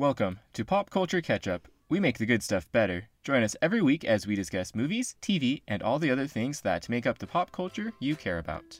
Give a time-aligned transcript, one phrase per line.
[0.00, 1.68] Welcome to Pop Culture Catch Up.
[1.90, 3.10] We make the good stuff better.
[3.22, 6.88] Join us every week as we discuss movies, TV, and all the other things that
[6.88, 8.78] make up the pop culture you care about.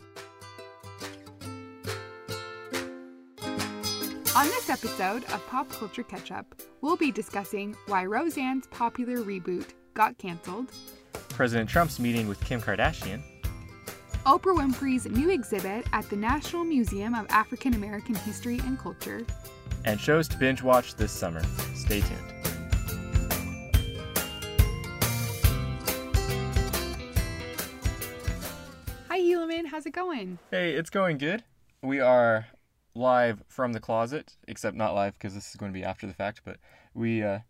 [4.35, 9.75] On this episode of Pop Culture Catch Up, we'll be discussing why Roseanne's popular reboot
[9.93, 10.73] got canceled,
[11.29, 13.21] President Trump's meeting with Kim Kardashian,
[14.25, 19.27] Oprah Winfrey's new exhibit at the National Museum of African American History and Culture,
[19.85, 21.43] and shows to binge watch this summer.
[21.75, 22.27] Stay tuned.
[29.09, 29.67] Hi, Helaman.
[29.67, 30.39] How's it going?
[30.51, 31.43] Hey, it's going good.
[31.83, 32.47] We are
[32.95, 36.15] live from the closet, except not live because this is going to be after the
[36.15, 36.59] fact, but
[36.95, 37.41] we uh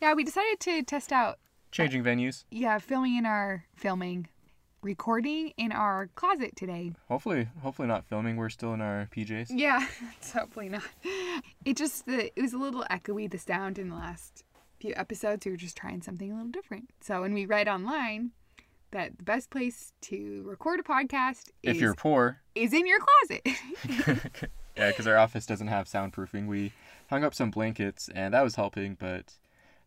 [0.00, 1.38] Yeah, we decided to test out,
[1.70, 2.44] changing venues.
[2.50, 4.28] yeah, filming in our filming,
[4.86, 6.92] recording in our closet today.
[7.08, 8.36] Hopefully, hopefully not filming.
[8.36, 9.48] We're still in our PJs.
[9.50, 9.84] Yeah,
[10.16, 10.84] it's hopefully not.
[11.64, 14.44] It just the it was a little echoey the sound in the last
[14.78, 15.44] few episodes.
[15.44, 16.90] We were just trying something a little different.
[17.00, 18.30] So when we read online
[18.92, 23.42] that the best place to record a podcast If you're poor, is in your closet.
[24.76, 26.46] yeah, because our office doesn't have soundproofing.
[26.46, 26.72] We
[27.10, 29.34] hung up some blankets, and that was helping, but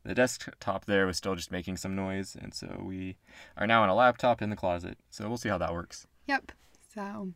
[0.04, 3.18] the desktop there was still just making some noise, and so we
[3.58, 4.98] are now on a laptop in the closet.
[5.10, 6.08] So we'll see how that works.
[6.28, 6.52] yep.
[6.94, 7.34] So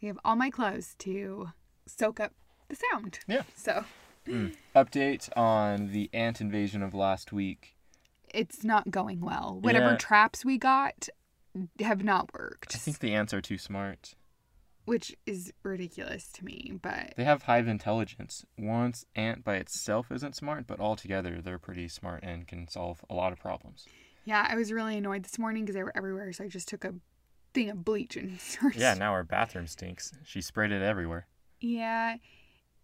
[0.00, 1.48] we have all my clothes to
[1.86, 2.32] soak up
[2.68, 3.18] the sound.
[3.26, 3.42] Yeah.
[3.56, 3.84] So
[4.26, 4.48] hmm.
[4.76, 7.76] Update on the ant invasion of last week.
[8.32, 9.58] it's not going well.
[9.60, 9.96] Whatever Yeah.
[9.96, 11.08] traps we got
[11.80, 14.14] have not worked, I think the ants are too smart.
[14.84, 16.72] Which is ridiculous to me.
[16.82, 18.44] But They have hive intelligence.
[18.58, 23.04] Once ant by itself isn't smart, but all together they're pretty smart and can solve
[23.10, 23.86] a lot of problems.
[24.24, 26.84] Yeah, I was really annoyed this morning because they were everywhere, so I just took
[26.84, 26.94] a
[27.54, 28.80] thing of bleach and started.
[28.80, 30.12] Yeah, now our bathroom stinks.
[30.24, 31.26] She sprayed it everywhere.
[31.60, 32.16] Yeah,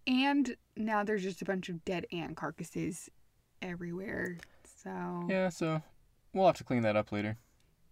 [0.06, 3.08] and now there's just a bunch of dead ant carcasses
[3.62, 4.38] everywhere.
[4.82, 5.82] So Yeah, so
[6.32, 7.38] we'll have to clean that up later.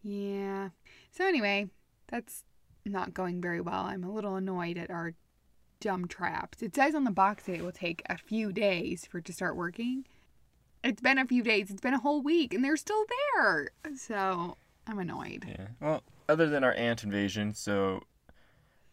[0.03, 0.71] yeah.
[1.11, 1.69] So anyway,
[2.09, 2.45] that's
[2.93, 3.83] not going very well.
[3.85, 5.15] I'm a little annoyed at our
[5.81, 6.63] dumb traps.
[6.63, 9.33] It says on the box that it will take a few days for it to
[9.33, 10.07] start working.
[10.85, 11.71] It's been a few days.
[11.71, 13.05] It's been a whole week, and they're still
[13.35, 13.71] there.
[13.97, 15.45] So I'm annoyed.
[15.49, 15.67] Yeah.
[15.81, 18.03] Well, other than our ant invasion, so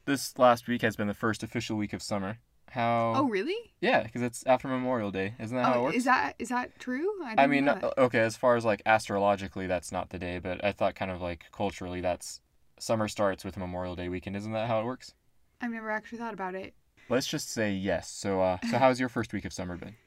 [0.06, 2.40] this last week has been the first official week of summer.
[2.72, 3.14] How?
[3.16, 3.74] Oh really?
[3.82, 5.36] Yeah, because it's after Memorial Day.
[5.40, 5.98] Isn't that how it Oh, works?
[5.98, 7.08] is that is that true?
[7.24, 10.72] I didn't mean, okay, as far as like astrologically, that's not the day, but I
[10.72, 12.42] thought kind of like culturally, that's
[12.80, 14.36] summer starts with Memorial Day weekend.
[14.36, 15.14] Isn't that how it works?
[15.62, 16.74] I've never actually thought about it.
[17.10, 18.10] Let's just say yes.
[18.10, 19.96] So, uh, so how's your first week of summer been?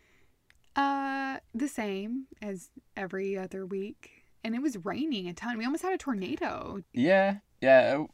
[0.76, 2.68] Uh, the same as
[2.98, 4.10] every other week,
[4.44, 5.56] and it was raining a ton.
[5.56, 6.82] We almost had a tornado.
[6.92, 8.04] Yeah, yeah, uh,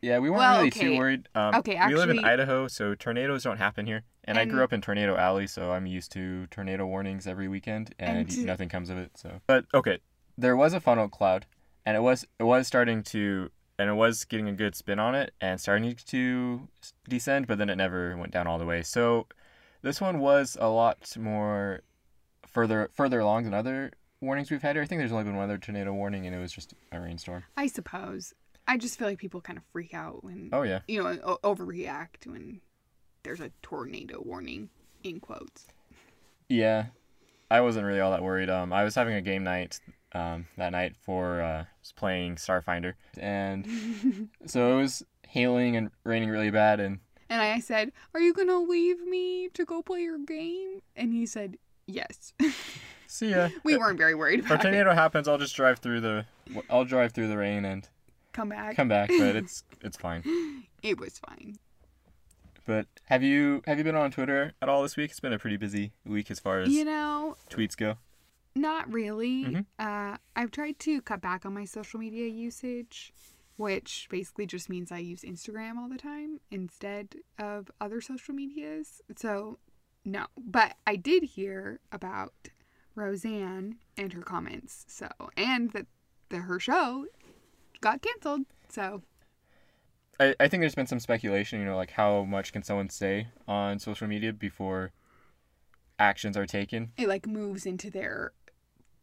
[0.00, 0.20] yeah.
[0.20, 0.80] We weren't Well, really okay.
[0.80, 1.28] too worried.
[1.34, 4.04] Um, Okay, we live in Idaho, so tornadoes don't happen here.
[4.22, 7.92] And, I grew up in Tornado Alley, so I'm used to tornado warnings every weekend,
[7.98, 9.10] and, And nothing comes of it.
[9.16, 9.98] So, but okay,
[10.38, 11.46] there was a funnel cloud,
[11.84, 15.14] and it was it was starting to, and it was getting a good spin on
[15.14, 16.68] it, and starting to
[17.08, 18.82] descend, but then it never went down all the way.
[18.82, 19.26] So,
[19.82, 21.80] this one was a lot more
[22.46, 23.90] further further along than other
[24.20, 24.82] warnings we've had here.
[24.82, 27.44] I think there's only been one other tornado warning, and it was just a rainstorm.
[27.56, 28.32] I suppose.
[28.66, 30.80] I just feel like people kind of freak out when Oh yeah.
[30.88, 32.60] you know o- overreact when
[33.22, 34.70] there's a tornado warning
[35.02, 35.66] in quotes.
[36.48, 36.86] Yeah,
[37.50, 38.48] I wasn't really all that worried.
[38.48, 39.80] Um, I was having a game night
[40.14, 41.64] um, that night for uh,
[41.96, 43.66] playing Starfinder, and
[44.46, 46.80] so it was hailing and raining really bad.
[46.80, 51.12] And And I said, "Are you gonna leave me to go play your game?" And
[51.12, 52.32] he said, "Yes."
[53.06, 53.48] see ya.
[53.64, 54.86] we weren't very worried If a about it.
[54.94, 56.26] happens, I'll just drive through the.
[56.70, 57.88] I'll drive through the rain and
[58.32, 58.74] Come back.
[58.76, 60.64] come back, but it's it's fine.
[60.82, 61.56] It was fine.
[62.66, 65.10] But have you have you been on Twitter at all this week?
[65.10, 67.96] It's been a pretty busy week as far as You know, tweets go.
[68.56, 69.44] Not really.
[69.44, 69.66] Mhm.
[69.78, 73.12] Uh, I've tried to cut back on my social media usage,
[73.56, 79.02] which basically just means I use Instagram all the time instead of other social medias.
[79.16, 79.58] So,
[80.04, 80.26] no.
[80.36, 82.32] But I did hear about
[82.94, 84.84] Roseanne and her comments.
[84.88, 85.86] So, and that
[86.28, 87.06] the, her show
[87.80, 88.42] got canceled.
[88.68, 89.02] So,
[90.20, 93.28] I, I think there's been some speculation, you know, like how much can someone say
[93.48, 94.92] on social media before
[95.98, 96.92] actions are taken.
[96.96, 98.32] it like moves into their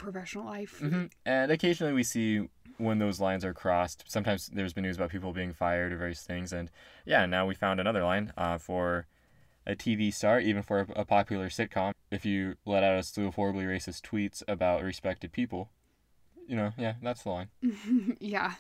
[0.01, 0.79] professional life.
[0.79, 4.03] hmm And occasionally we see when those lines are crossed.
[4.07, 6.51] Sometimes there's been news about people being fired or various things.
[6.51, 6.69] And
[7.05, 9.05] yeah, now we found another line uh, for
[9.67, 11.93] a TV star, even for a, a popular sitcom.
[12.09, 15.69] If you let out a slew of horribly racist tweets about respected people,
[16.47, 17.49] you know, yeah, that's the line.
[18.19, 18.53] yeah.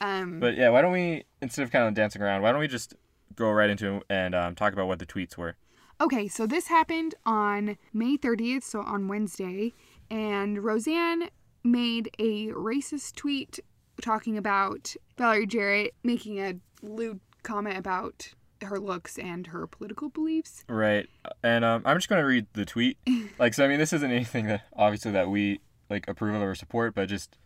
[0.00, 2.68] Um, But yeah, why don't we, instead of kind of dancing around, why don't we
[2.68, 2.94] just
[3.34, 5.56] go right into and um, talk about what the tweets were?
[6.00, 9.72] Okay, so this happened on May 30th, so on Wednesday,
[10.10, 11.28] and Roseanne
[11.62, 13.60] made a racist tweet
[14.02, 20.64] talking about Valerie Jarrett making a lewd comment about her looks and her political beliefs.
[20.68, 21.08] Right.
[21.42, 22.98] And um, I'm just going to read the tweet.
[23.36, 25.60] Like, so I mean, this isn't anything that obviously that we
[25.90, 27.36] like approve of or support, but just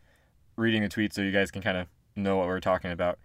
[0.55, 3.19] reading the tweet so you guys can kind of know what we're talking about.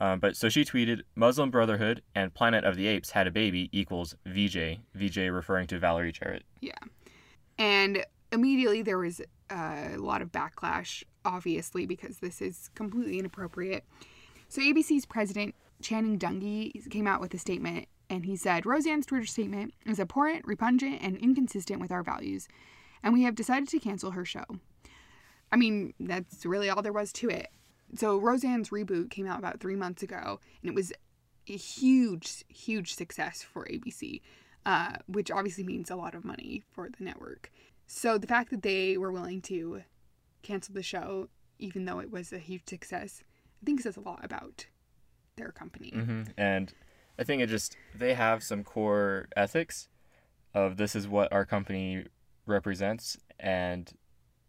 [0.00, 3.68] Um, but so she tweeted, Muslim Brotherhood and Planet of the Apes had a baby
[3.72, 4.78] equals VJ.
[4.94, 6.44] VJ referring to Valerie Jarrett.
[6.60, 6.72] Yeah.
[7.58, 9.20] And immediately there was
[9.50, 13.84] a lot of backlash, obviously, because this is completely inappropriate.
[14.48, 19.26] So ABC's president, Channing Dungey, came out with a statement and he said Roseanne's Twitter
[19.26, 22.48] statement is abhorrent, repugnant, and inconsistent with our values,
[23.02, 24.44] and we have decided to cancel her show.
[25.50, 27.48] I mean, that's really all there was to it.
[27.94, 30.92] So Roseanne's reboot came out about three months ago, and it was
[31.48, 34.20] a huge, huge success for ABC,
[34.66, 37.52] uh, which obviously means a lot of money for the network.
[37.86, 39.82] So the fact that they were willing to
[40.42, 41.28] cancel the show,
[41.58, 43.22] even though it was a huge success,
[43.62, 44.66] I think says a lot about
[45.36, 45.92] their company.
[45.94, 46.22] Mm-hmm.
[46.36, 46.72] And
[47.18, 49.88] I think it just they have some core ethics
[50.54, 52.06] of this is what our company
[52.46, 53.92] represents, and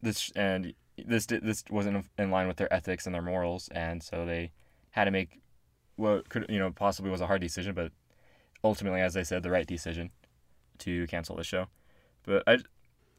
[0.02, 4.26] this and this this wasn't in line with their ethics and their morals, and so
[4.26, 4.52] they
[4.92, 5.42] had to make
[5.96, 7.92] what could you know possibly was a hard decision, but
[8.64, 10.12] ultimately, as I said, the right decision
[10.80, 11.68] to cancel the show.
[12.24, 12.58] But I,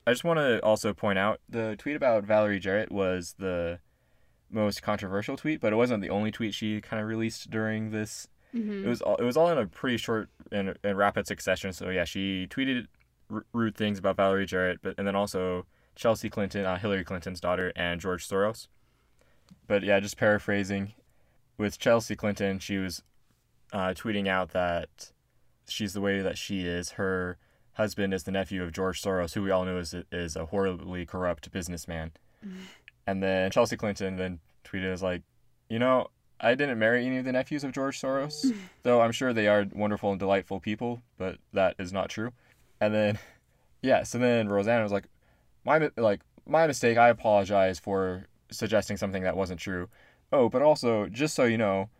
[0.06, 3.78] I just want to also point out the tweet about Valerie Jarrett was the
[4.50, 8.28] most controversial tweet, but it wasn't the only tweet she kind of released during this.
[8.54, 8.84] Mm-hmm.
[8.84, 11.72] It was all it was all in a pretty short and, and rapid succession.
[11.72, 12.86] So yeah, she tweeted
[13.32, 17.40] r- rude things about Valerie Jarrett, but and then also Chelsea Clinton, uh, Hillary Clinton's
[17.40, 18.68] daughter, and George Soros.
[19.66, 20.92] But yeah, just paraphrasing,
[21.58, 23.02] with Chelsea Clinton, she was
[23.72, 25.10] uh, tweeting out that
[25.68, 26.92] she's the way that she is.
[26.92, 27.38] Her
[27.72, 31.04] husband is the nephew of George Soros, who we all know is is a horribly
[31.06, 32.12] corrupt businessman.
[32.44, 32.56] Mhm.
[33.06, 35.22] And then Chelsea Clinton then tweeted as like,
[35.68, 36.08] you know,
[36.40, 39.66] I didn't marry any of the nephews of George Soros, though I'm sure they are
[39.72, 42.32] wonderful and delightful people, but that is not true.
[42.80, 43.18] And then,
[43.82, 45.06] yeah, so then Rosanna was like,
[45.66, 46.96] my like my mistake.
[46.96, 49.88] I apologize for suggesting something that wasn't true.
[50.32, 51.90] Oh, but also, just so you know,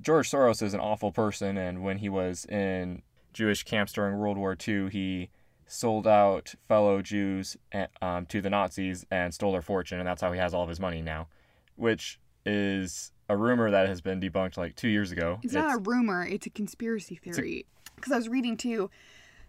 [0.00, 3.02] George Soros is an awful person, and when he was in
[3.32, 5.28] Jewish camps during World War II, he
[5.66, 10.22] sold out fellow Jews eh, um, to the Nazis and stole their fortune, and that's
[10.22, 11.28] how he has all of his money now,
[11.76, 15.38] which is a rumor that has been debunked like two years ago.
[15.42, 17.66] It's, not a rumor, it's a conspiracy theory.
[17.94, 18.90] Because I was reading too.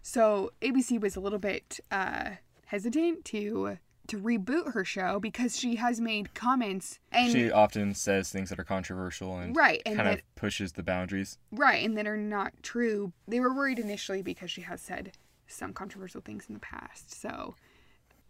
[0.02, 2.30] So ABC was a little bit uh,
[2.72, 3.76] hesitant to
[4.08, 8.58] to reboot her show because she has made comments and she often says things that
[8.58, 11.38] are controversial and right and kind that of pushes the boundaries.
[11.52, 13.12] right and that are not true.
[13.28, 15.12] They were worried initially because she has said
[15.46, 17.12] some controversial things in the past.
[17.20, 17.54] So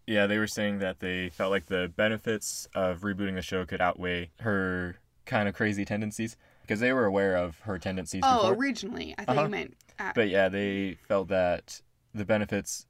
[0.08, 3.80] Yeah, they were saying that they felt like the benefits of rebooting the show could
[3.80, 8.54] outweigh her kind of crazy tendencies because they were aware of her tendencies oh, before.
[8.54, 9.44] originally I thought Uh-huh.
[9.44, 11.80] you meant uh, But yeah, they felt that
[12.14, 12.86] the benefits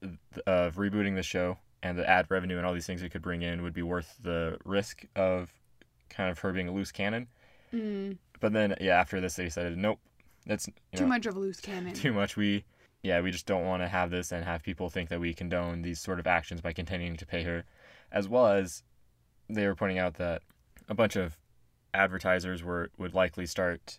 [0.47, 3.43] of rebooting the show and the ad revenue and all these things it could bring
[3.43, 5.53] in would be worth the risk of
[6.09, 7.27] kind of her being a loose cannon.
[7.73, 9.99] mm, But then yeah, after this they decided nope,
[10.47, 11.95] that's too know, much of a loose cannon.
[11.95, 12.37] too much.
[12.37, 12.65] We
[13.03, 15.83] yeah, we just don't want to have this and have people think that we condone
[15.83, 17.65] these sort of actions by continuing to pay her,
[18.13, 18.83] as well as
[19.49, 20.43] they were pointing out that
[20.89, 21.37] a bunch of
[21.95, 23.99] advertisers were would likely start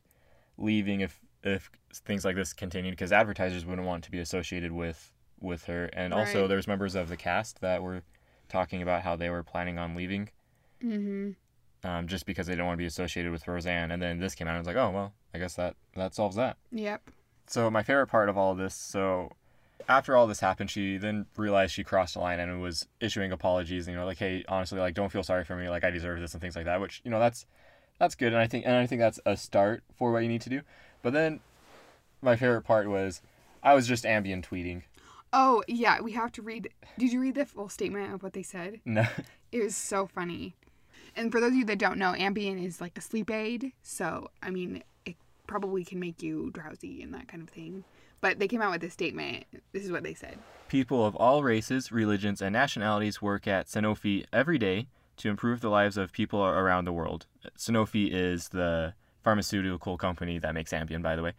[0.57, 5.11] leaving if if things like this continued because advertisers wouldn't want to be associated with
[5.39, 6.47] with her and also Right.
[6.47, 8.03] there's members of the cast that were
[8.49, 10.29] talking about how they were planning on leaving
[10.81, 11.31] hmm
[11.83, 14.47] um, just because they don't want to be associated with Roseanne and then this came
[14.47, 17.01] out and I was like oh well I guess that that solves that Yep.
[17.47, 19.31] so my favorite part of all of this, so
[19.89, 23.85] after all this happened, she then realized she crossed the line and was issuing apologies.
[23.85, 25.67] You know, like, hey, honestly, like, don't feel sorry for me.
[25.67, 26.79] Like, I deserve this and things like that.
[26.79, 27.45] Which you know, that's
[27.99, 30.41] that's good, and I think and I think that's a start for what you need
[30.43, 30.61] to do.
[31.03, 31.41] But then,
[32.21, 33.21] my favorite part was,
[33.61, 34.81] I was just Ambien tweeting.
[35.31, 36.69] Oh yeah, we have to read.
[36.97, 38.79] Did you read the full statement of what they said?
[38.85, 39.05] No,
[39.51, 40.55] It was so funny.
[41.15, 43.71] And for those of you that don't know, Ambien is like a sleep aid.
[43.83, 47.83] So, I mean, it probably can make you drowsy and that kind of thing.
[48.21, 49.45] But they came out with this statement.
[49.73, 50.39] This is what they said.
[50.69, 55.69] people of all races, religions, and nationalities work at Sanofi every day to improve the
[55.69, 57.25] lives of people around the world.
[57.57, 58.93] Sanofi is the
[59.23, 61.33] pharmaceutical company that makes Ambien, by the way.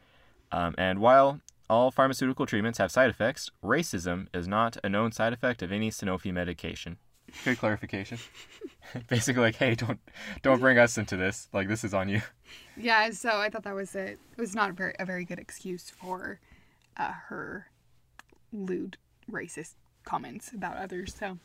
[0.53, 5.33] Um, and while all pharmaceutical treatments have side effects, racism is not a known side
[5.33, 6.97] effect of any Sanofi medication.
[7.45, 8.19] Good clarification.
[9.09, 9.99] Basically, like, hey, don't
[10.43, 11.49] don't bring us into this.
[11.53, 12.23] Like, this is on you.
[12.77, 15.39] Yeah, so I thought that was a, it was not a very, a very good
[15.39, 16.39] excuse for
[16.97, 17.67] uh, her
[18.53, 18.97] lewd,
[19.31, 19.75] racist
[20.05, 21.15] comments about others.
[21.19, 21.39] So,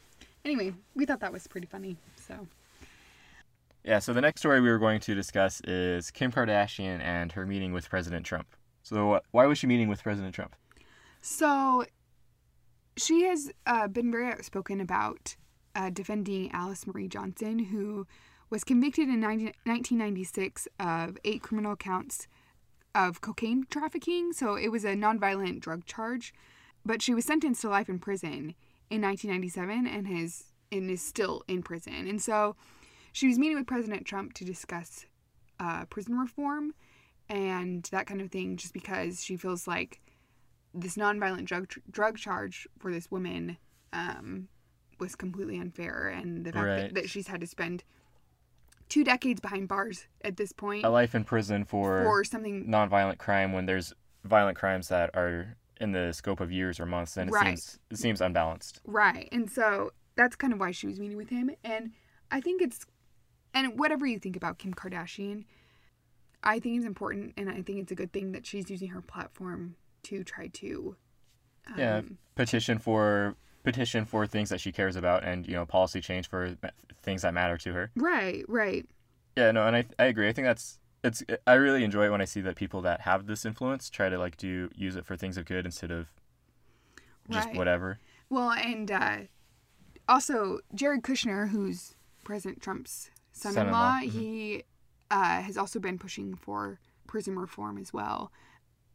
[0.43, 1.95] anyway, we thought that was pretty funny.
[2.15, 2.47] So,
[3.83, 7.45] Yeah, so the next story we were going to discuss is Kim Kardashian and her
[7.45, 8.47] meeting with President Trump.
[8.83, 10.55] So, why was she meeting with President Trump?
[11.21, 11.85] so
[12.95, 15.35] she has uh, been very outspoken about
[15.75, 18.05] uh, defending Alice Marie Johnson, who
[18.49, 22.27] was convicted in 19- 1996 of eight criminal counts
[22.95, 24.33] of cocaine trafficking.
[24.33, 26.33] So it was a nonviolent drug charge,
[26.85, 28.55] but she was sentenced to life in prison
[28.89, 32.07] in 1997 and has and is still in prison.
[32.07, 32.55] And so
[33.19, 35.05] she was meeting with President Trump to discuss
[35.59, 36.73] uh, prison reform
[37.27, 39.99] and that kind of thing, just because she feels like
[40.73, 43.57] this nonviolent drug drug charge for this woman
[43.91, 44.47] um,
[44.99, 46.75] was completely unfair, and the fact Right.
[46.77, 47.83] that, that she's had to spend
[48.87, 53.17] two decades behind bars at this point A life in prison for, for something nonviolent
[53.17, 57.29] crime when there's violent crimes that are in the scope of years or months, and
[57.29, 57.47] it Right.
[57.59, 58.79] seems it seems unbalanced.
[58.85, 59.27] right.
[59.33, 61.91] And so that's kind of why she was meeting with him, and
[62.31, 62.85] I think it's
[63.53, 65.45] and whatever you think about Kim Kardashian,
[66.43, 69.01] I think it's important, and I think it's a good thing that she's using her
[69.01, 70.95] platform to try to.
[71.67, 72.01] Um, Yeah.
[72.35, 76.55] Petition for petition for things that she cares about, and you know, policy change for
[77.01, 77.91] things that matter to her.
[77.95, 78.45] Right.
[78.47, 78.85] Right.
[79.35, 80.27] Yeah, no, and I I agree.
[80.29, 83.25] I think that's it's I really enjoy it when I see that people that have
[83.27, 86.07] this influence try to like do use it for things of good instead of
[87.29, 87.57] just Right.
[87.57, 87.99] whatever.
[88.29, 89.17] Well, and uh,
[90.07, 94.63] also Jared Kushner, who's President Trump's son-in-law, Son-in-law, he
[95.11, 98.31] uh, has also been pushing for prison reform as well.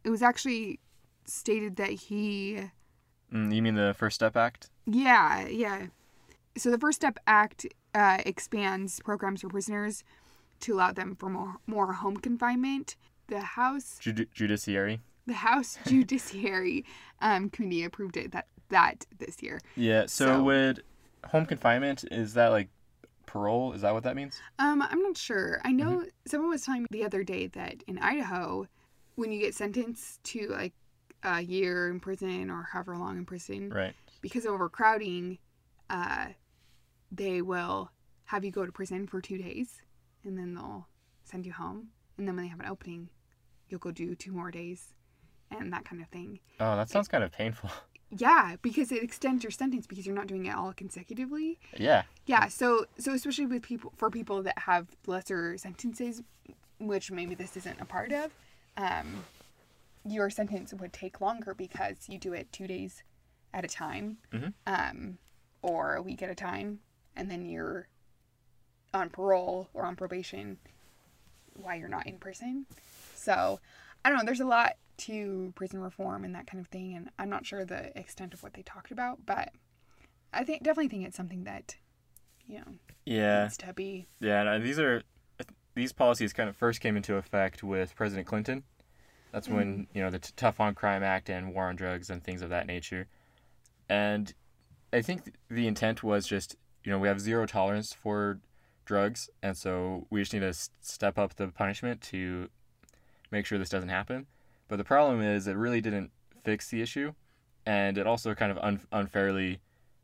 [0.03, 0.79] It was actually
[1.25, 2.61] stated that he,
[3.33, 4.69] Mm, you mean the First Step Act?
[4.85, 5.87] yeah, yeah.
[6.57, 10.03] So the First Step Act uh, expands programs for prisoners
[10.61, 12.95] to allow them for more more home confinement.
[13.27, 15.01] The House Judi- judiciary.
[15.25, 16.85] the House Judiciary
[17.19, 19.59] um, Committee approved it that that this year.
[19.75, 20.05] Yeah.
[20.05, 20.83] So, So- would
[21.31, 22.69] home confinement is that like
[23.25, 23.73] parole?
[23.73, 24.39] Is that what that means?
[24.59, 25.61] Um, I'm not sure.
[25.63, 26.07] I know Mm-hmm.
[26.27, 28.67] someone was telling me the other day that in Idaho,
[29.15, 30.73] when you get sentenced to like
[31.23, 33.93] a year in prison or however long in prison, Right.
[34.21, 35.39] because of overcrowding,
[35.89, 36.27] uh,
[37.11, 37.91] they will
[38.25, 39.81] have you go to prison for two days,
[40.23, 40.87] and then they'll
[41.23, 41.89] send you home.
[42.17, 43.09] And then when they have an opening,
[43.69, 44.93] you'll go do two more days,
[45.51, 46.39] and that kind of thing.
[46.59, 47.69] Oh, that sounds kind of painful.
[48.11, 51.59] Yeah, because it extends your sentence because you're not doing it all consecutively.
[51.77, 52.03] yeah.
[52.25, 56.23] Yeah, so so especially with people for people that have lesser sentences,
[56.79, 58.31] which maybe this isn't a part of,
[58.77, 59.23] um,
[60.05, 63.03] your sentence would take longer because you do it two days
[63.53, 64.53] at a time, Mhm.
[64.67, 65.17] um,
[65.61, 66.79] or a week at a time,
[67.15, 67.87] and then you're
[68.93, 70.57] on parole or on probation
[71.55, 72.65] while you're not in prison.
[73.15, 73.59] So
[74.03, 74.25] I don't know.
[74.25, 77.65] There's a lot to prison reform and that kind of thing, and I'm not sure
[77.65, 79.51] the extent of what they talked about, but
[80.33, 81.75] I think definitely think it's something that
[82.47, 82.73] you know
[83.05, 83.43] Yeah.
[83.43, 84.43] needs to be Yeah.
[84.43, 85.03] No, uh, these are
[85.75, 88.63] these policies kind of first came into effect with President Clinton.
[89.31, 89.97] That's when mm-hmm.
[89.97, 92.49] you know the t- Tough on Crime Act and War on Drugs and things of
[92.49, 93.07] that nature.
[93.89, 94.33] And
[94.93, 98.39] I think th- the intent was just you know we have zero tolerance for
[98.85, 102.49] drugs, and so we just need to s- step up the punishment to
[103.31, 104.27] make sure this doesn't happen.
[104.67, 106.11] But the problem is it really didn't
[106.43, 107.13] fix the issue,
[107.65, 109.59] and it also kind of un- unfairly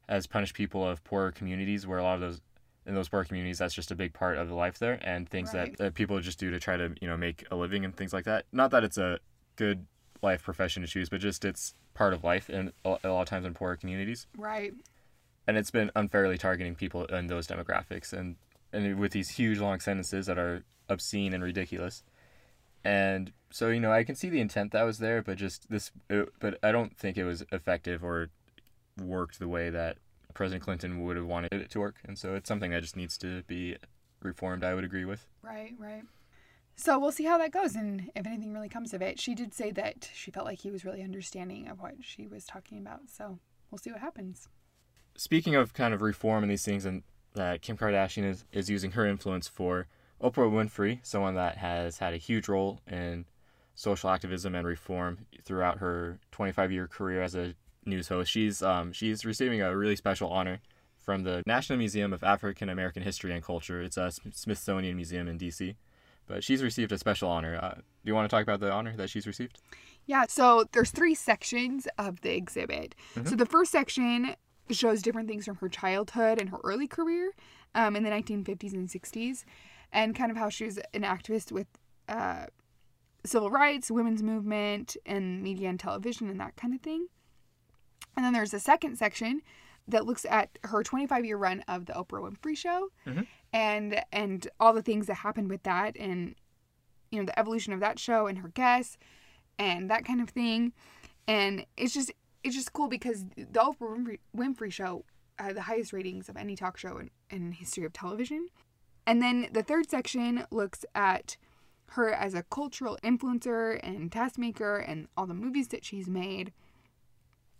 [0.10, 2.42] has punished people of poorer communities where a lot of those
[2.86, 5.54] in those poor communities that's just a big part of the life there and things
[5.54, 5.70] Right.
[5.70, 8.12] that, that people just do to try to you know make a living and things
[8.12, 9.20] like that not that it's a
[9.56, 9.86] good
[10.24, 13.28] life profession to choose but just it's part of life in a a lot of
[13.30, 14.74] times in poorer communities right.
[15.48, 18.36] and it's been unfairly targeting people in those demographics and
[18.74, 22.04] and with these huge long sentences that are obscene and ridiculous
[22.84, 25.92] and so you know i can see the intent that was there but just this
[26.10, 28.30] it, but i don't think it was effective or
[29.02, 29.98] worked the way that
[30.34, 33.18] president clinton would have wanted it to work and so it's something that just needs
[33.18, 33.76] to be
[34.22, 36.04] reformed i would agree with Right, right.
[36.76, 39.20] So we'll see how that goes and if anything really comes of it.
[39.20, 42.46] She did say that she felt like he was really understanding of what she was
[42.46, 43.02] talking about.
[43.10, 44.48] So we'll see what happens.
[45.16, 48.92] speaking of kind of reform and these things and that Kim Kardashian is, is using
[48.92, 49.88] her influence for
[50.22, 53.26] Oprah Winfrey, someone that has had a huge role in
[53.76, 58.32] social activism and reform throughout her 25 year career as a news host.
[58.32, 60.60] She's um, she's receiving a really special honor
[60.98, 63.82] from the National Museum of African American History and Culture.
[63.82, 65.76] It's a Smithsonian Museum in DC.
[66.28, 67.60] But she's received a special honor.
[67.62, 69.60] Uh, do you want to talk about the honor that she's received?
[70.06, 72.96] Yeah, so there's three sections of the exhibit.
[73.26, 74.36] So the first section
[74.70, 77.34] shows different things from her childhood and her early career
[77.76, 79.44] um, in the 1950s and 60s,
[79.92, 81.68] and kind of how she was an activist with
[82.10, 82.46] uh,
[83.26, 87.08] civil rights, women's movement, and media and television and that kind of thing.
[88.16, 89.42] And then there's a second section
[89.88, 93.28] that looks at her 25 year run of the Oprah Winfrey Show, Mhm.
[93.54, 96.36] and and all the things that happened with that, and
[97.10, 98.98] you know the evolution of that show and her guests,
[99.58, 100.74] and that kind of thing.
[101.28, 102.12] And it's just
[102.44, 105.06] it's just cool because the Oprah Winfrey, Winfrey Show
[105.38, 108.48] had the highest ratings of any talk show in, in history of television.
[109.12, 111.36] And then the third section looks at
[111.88, 116.54] her as a cultural influencer and taskmaker and all the movies that she's made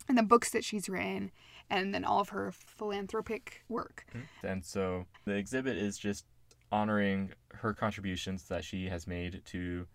[0.08, 1.30] and the books that she's written
[1.70, 4.06] and then all of her philanthropic work.
[4.12, 4.48] Mm-hmm.
[4.48, 6.24] And so the exhibit is just
[6.72, 9.88] honoring her contributions that she has made to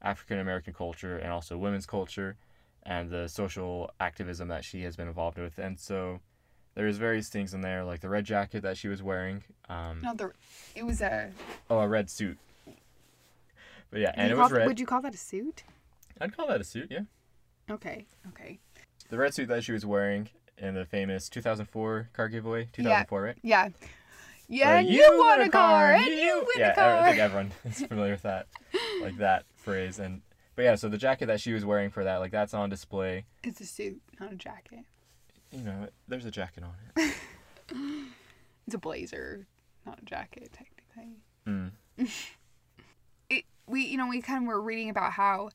[0.00, 2.38] African American culture and also women's culture
[2.84, 5.58] and the social activism that she has been involved with.
[5.58, 6.20] And so
[6.78, 9.42] there's various things in there, like the red jacket that she was wearing.
[9.68, 10.30] Um, No, the
[10.76, 11.32] it was a
[11.68, 12.38] oh, a red suit.
[13.90, 14.68] But yeah, and it was red.
[14.68, 15.64] Would you call that a suit?
[16.20, 17.00] I'd call that a suit, yeah.
[17.68, 18.06] Okay.
[18.28, 18.60] Okay.
[19.10, 22.68] The red suit that she was wearing in the famous 2004 car giveaway.
[22.72, 23.36] 2004, right?
[23.42, 23.70] Yeah.
[24.48, 26.94] Yeah, and you, won a car, and you win yeah, a car.
[26.94, 28.46] Yeah, I think everyone is familiar with that,
[29.02, 29.98] like that phrase.
[29.98, 30.22] And
[30.54, 33.26] but yeah, so the jacket that she was wearing for that, like that's on display.
[33.42, 34.84] It's a suit, not a jacket.
[35.52, 37.14] You know, there's a jacket on it.
[38.66, 39.46] It's a blazer,
[39.86, 41.16] not a jacket, technically.
[41.46, 41.70] Mm.
[43.30, 45.50] It, we, you know, we kind of were reading about how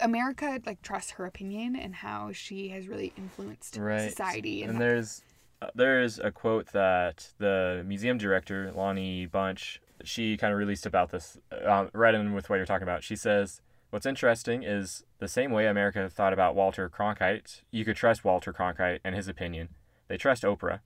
[0.00, 4.10] America like trusts her opinion and how she has really influenced Right.
[4.10, 4.62] society.
[4.62, 5.22] And, And there's
[5.62, 11.10] uh, there's a quote that the museum director Lonnie Bunch she kind of released about
[11.10, 13.02] this, um, right in with what you're talking about.
[13.04, 13.60] She says,
[13.94, 17.62] "What's interesting is the same way America thought about Walter Cronkite.
[17.70, 19.68] You could trust Walter Cronkite and his opinion.
[20.08, 20.80] They trust Oprah.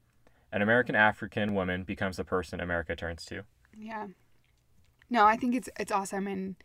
[0.53, 4.09] An American African woman becomes the person America turns to." yeah.
[5.09, 6.57] No, I think it's it's awesome, and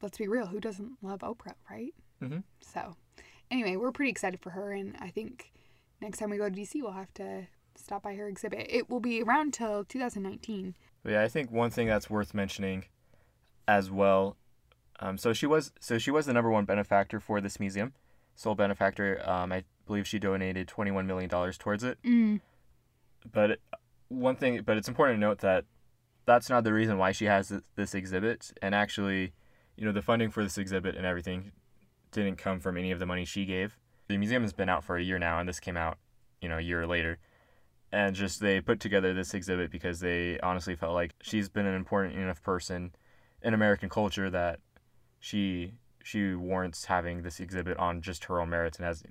[0.00, 1.92] let's be real, who doesn't love Oprah, right?
[2.22, 2.44] Mhm.
[2.62, 2.96] So,
[3.50, 5.52] anyway, we're pretty excited for her, and I think
[6.00, 8.66] next time we go to DC, we'll have to stop by her exhibit.
[8.70, 10.74] It will be around till 2019.
[11.02, 12.86] But yeah, I think one thing that's worth mentioning
[13.68, 14.38] as well.
[15.02, 17.92] Um, so she was so she was the number one benefactor for this museum,
[18.36, 19.20] sole benefactor.
[19.28, 21.98] Um, I believe she donated twenty one million dollars towards it.
[22.04, 22.40] Mm.
[23.30, 23.58] But
[24.08, 25.64] one thing, but it's important to note that
[26.24, 28.52] that's not the reason why she has this, this exhibit.
[28.62, 29.32] And actually,
[29.76, 31.50] you know, the funding for this exhibit and everything
[32.12, 33.76] didn't come from any of the money she gave.
[34.06, 35.98] The museum has been out for a year now, and this came out,
[36.40, 37.18] you know, a year later.
[37.90, 41.74] And just they put together this exhibit because they honestly felt like she's been an
[41.74, 42.92] important enough person
[43.42, 44.60] in American culture that
[45.22, 49.04] she she warrants having this exhibit on just her own merits and has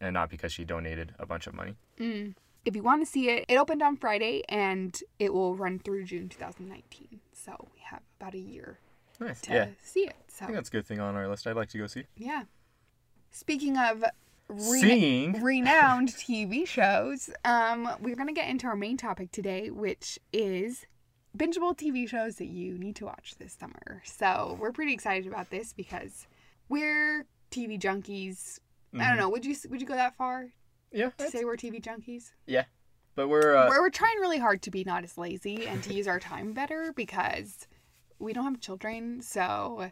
[0.00, 1.76] and not because she donated a bunch of money.
[2.00, 2.34] Mm.
[2.64, 6.02] If you want to see it, it opened on Friday and it will run through
[6.04, 7.20] June 2019.
[7.32, 8.78] So we have about a year
[9.20, 9.40] Nice.
[9.42, 9.68] to Yeah.
[9.82, 10.16] see it.
[10.40, 11.46] I think that's a good thing on our list.
[11.46, 12.04] I'd like to go see.
[12.16, 12.42] yeah.
[13.30, 14.04] Speaking of
[14.48, 15.42] re- Seeing.
[15.42, 20.86] renowned TV shows, um, we're gonna get into our main topic today, which is
[21.36, 24.02] bingeable TV shows that you need to watch this summer.
[24.04, 26.26] So we're pretty excited about this because
[26.68, 28.58] we're TV junkies.
[28.94, 29.08] I Mhm.
[29.08, 29.28] don't know.
[29.30, 30.48] Would you would you go that far
[30.90, 31.10] Yeah.
[31.18, 32.32] to say we're TV junkies?
[32.46, 32.64] Yeah,
[33.14, 35.94] but we're uh, we're, we're trying really hard to be not as lazy and to
[35.94, 37.66] use our time better because
[38.18, 39.90] we don't have children, so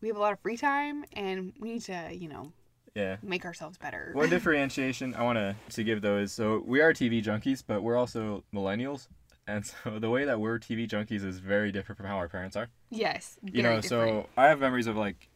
[0.00, 2.52] we have a lot of free time and we need to, you know,
[2.94, 3.18] yeah.
[3.22, 4.10] make ourselves better.
[4.14, 7.82] One differentiation I want to to give though is so we are TV junkies, but
[7.82, 9.06] we're also millennials,
[9.50, 12.56] and so the way that we're TV junkies is very different from how our parents
[12.56, 12.68] are.
[12.90, 13.84] yes, You know, different.
[13.86, 15.28] so I have memories of like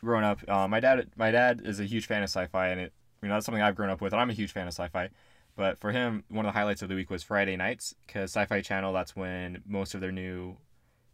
[0.00, 0.40] growing up.
[0.48, 3.34] Uh, my dad, my dad is a huge fan of sci-fi, and it you know
[3.34, 5.08] that's something I've grown up with, and I'm a huge fan of sci-fi.
[5.56, 8.60] But for him, one of the highlights of the week was Friday nights, because Sci-Fi
[8.60, 8.92] Channel.
[8.92, 10.56] That's when most of their new,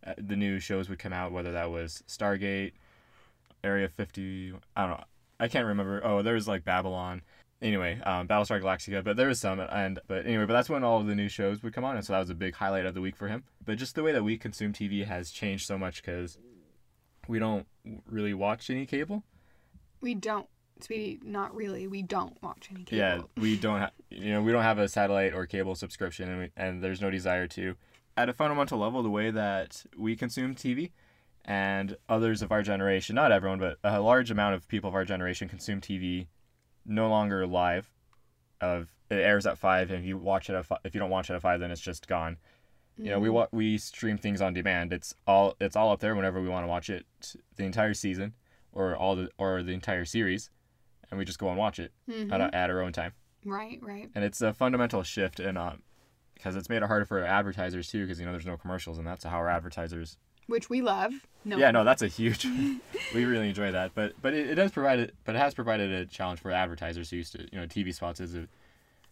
[0.04, 1.30] uh, the new shows would come out.
[1.30, 2.72] Whether that was Stargate,
[3.62, 4.54] Area 50.
[4.74, 5.04] I don't know.
[5.38, 6.00] I can't remember.
[6.04, 7.22] Oh, there was like Babylon.
[7.62, 11.00] Anyway, um, Battlestar Galactica, but there was some, and but anyway, but that's when all
[11.00, 12.94] of the new shows would come on, and so that was a big highlight of
[12.94, 13.44] the week for him.
[13.64, 16.38] But just the way that we consume TV has changed so much because
[17.28, 17.66] we don't
[18.06, 19.22] really watch any cable.
[20.00, 20.48] we don't,
[20.80, 21.86] sweetie, not really.
[21.86, 22.98] We don't watch any cable.
[22.98, 26.38] Yeah, we don't have you know we don't have a satellite or cable subscription, and,
[26.40, 27.76] we, and there's no desire to.
[28.16, 30.90] At a fundamental level, the way that we consume TV,
[31.44, 35.04] and others of our generation, not everyone, but a large amount of people of our
[35.04, 36.26] generation consume TV,
[36.84, 37.90] no longer live.
[38.60, 41.10] Of it airs at five, and if you watch it at fi- if you don't
[41.10, 42.36] watch it at five, then it's just gone.
[42.96, 43.32] You know, we Mm.
[43.32, 44.92] wa- we stream things on demand.
[44.92, 47.04] It's all it's all up there whenever we want to watch it,
[47.56, 48.34] the entire season,
[48.70, 50.50] or all the or the entire series,
[51.10, 52.30] and we just go and watch it Mhm.
[52.32, 53.14] at, at our own time
[53.44, 54.08] Right, right.
[54.14, 55.82] and it's a fundamental shift in um
[56.34, 59.06] because it's made it harder for advertisers too because you know there's no commercials and
[59.06, 61.12] that's how our advertisers which we love.
[61.44, 62.46] No, Yeah, no, that's a huge.
[63.14, 65.90] we really enjoy that, but but it, it does provide it, but it has provided
[65.90, 68.46] a challenge for advertisers who used to you know TV spots is a,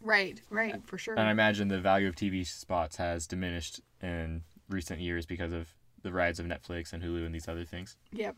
[0.00, 1.14] right, right, for sure.
[1.14, 5.68] and I imagine the value of TV spots has diminished in recent years because of
[6.02, 7.96] the rise of Netflix and Hulu and these other things.
[8.12, 8.36] Yep.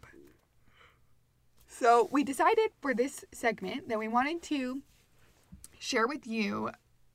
[1.67, 4.83] So we decided for this segment that we wanted to
[5.79, 6.71] share with you.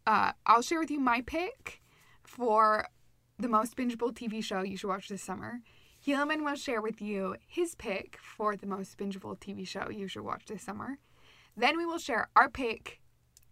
[0.05, 1.81] Uh, I'll share with you my pick
[2.23, 2.87] for
[3.39, 5.61] the most bingeable TV show you should watch this summer.
[6.05, 10.23] Helaman will share with you his pick for the most bingeable TV show you should
[10.23, 10.97] watch this summer.
[11.55, 12.99] Then we will share our pick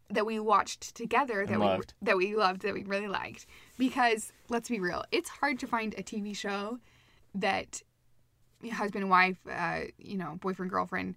[0.09, 1.93] that we watched together that And we loved.
[2.01, 5.93] that we loved that we really liked because let's be real, it's hard to find
[5.97, 6.79] a TV show
[7.33, 7.81] that
[8.71, 11.15] husband and wife, uh, you know, boyfriend girlfriend,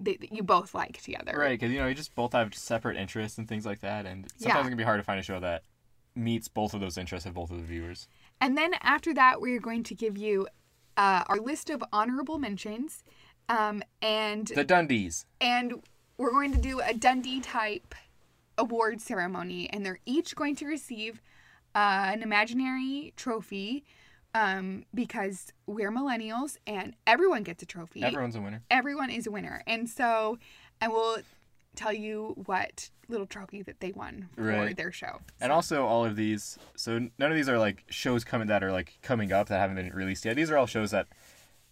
[0.00, 1.34] that you both like together.
[1.36, 4.26] Right, because you know you just both have separate interests and things like that, and
[4.38, 4.66] sometimes Yeah.
[4.66, 5.64] it can be hard to find a show that
[6.14, 8.08] meets both of those interests of both of the viewers.
[8.40, 10.48] And then after that, we're going to give you
[10.96, 13.04] uh, our list of honorable mentions,
[13.48, 15.24] um, and The Dundies.
[15.40, 15.74] and
[16.18, 17.94] we're going to do a Dundie type
[18.58, 21.22] award ceremony, and they're each going to receive
[21.74, 23.84] uh, an imaginary trophy.
[24.32, 28.04] Um, because we're millennials and everyone gets a trophy.
[28.04, 28.62] Everyone's a winner.
[28.70, 29.60] everyone is a winner.
[29.66, 30.38] And so
[30.80, 31.16] I will
[31.76, 34.76] tell you what little trophy that they won for Right.
[34.76, 35.20] their show.
[35.40, 38.72] And also all of these, so none of these are like shows coming that are
[38.72, 40.36] like coming up that haven't been released yet.
[40.36, 41.06] These are all shows that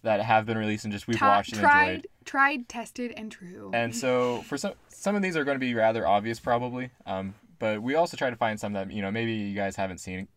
[0.01, 2.07] that have been released and just we've Ta- watched and tried, enjoyed.
[2.23, 3.69] tried, tested, and true.
[3.73, 6.91] And so for some some of these are going to be rather obvious probably.
[7.05, 9.97] Um, but we also try to find some that you know maybe you guys haven't
[9.97, 10.27] seen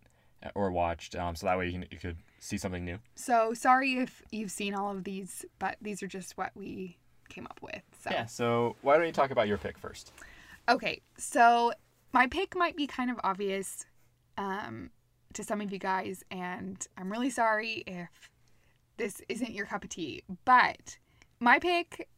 [0.57, 1.15] or watched.
[1.15, 2.99] Um, so that way you, can, you could see something new.
[3.15, 6.99] so sorry if you've seen all of these, but these are just what we
[7.33, 7.83] came up with.
[8.01, 8.27] So Yeah.
[8.27, 10.13] So why don't you talk about your pick first?
[10.69, 11.73] Okay, so
[12.13, 13.85] my pick might be kind of obvious
[14.39, 14.91] um,
[15.33, 18.31] to some of you guys, and I'm really sorry if
[18.97, 20.23] this isn't your cup of tea.
[20.45, 20.99] But
[21.41, 22.09] my pick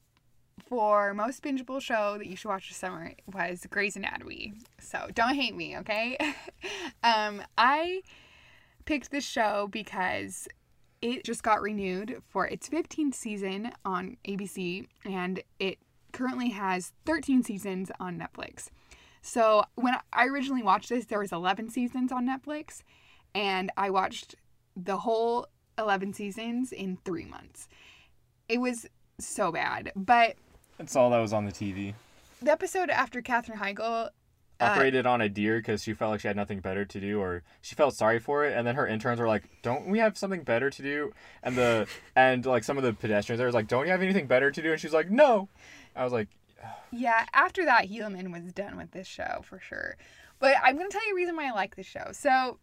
[0.69, 4.55] for most bingeable show that you should watch this summer was Grey's Anatomy.
[4.79, 6.19] So don't hate me, okay?
[7.03, 8.03] um, I
[8.85, 10.49] picked this show because
[11.05, 15.77] it just got renewed for its 15th season on ABC, and it
[16.13, 18.69] currently has 13 seasons on Netflix.
[19.21, 22.81] So when I originally watched this, there was 11 seasons on Netflix,
[23.35, 24.37] and I watched
[24.75, 25.47] the whole
[25.79, 27.69] 11 seasons in three months.
[28.49, 28.87] It was
[29.21, 30.37] so bad, but
[30.79, 31.93] That's all that was on the TV.
[32.41, 34.09] the episode after Katherine Heigl,
[34.61, 37.21] Uh, operated on a deer because she felt like she had nothing better to do
[37.21, 40.17] or she felt sorry for it and then her interns were like don't we have
[40.17, 41.13] something better to do
[41.43, 44.29] and the and like some of the pedestrians there was like don't you have anything
[44.29, 45.49] better to do and she's like no
[45.97, 46.29] i was like
[46.91, 49.97] yeah, after that, Helaman was done with this show for sure.
[50.39, 52.09] But I'm going to tell you a reason why I like this show.
[52.13, 52.59] So,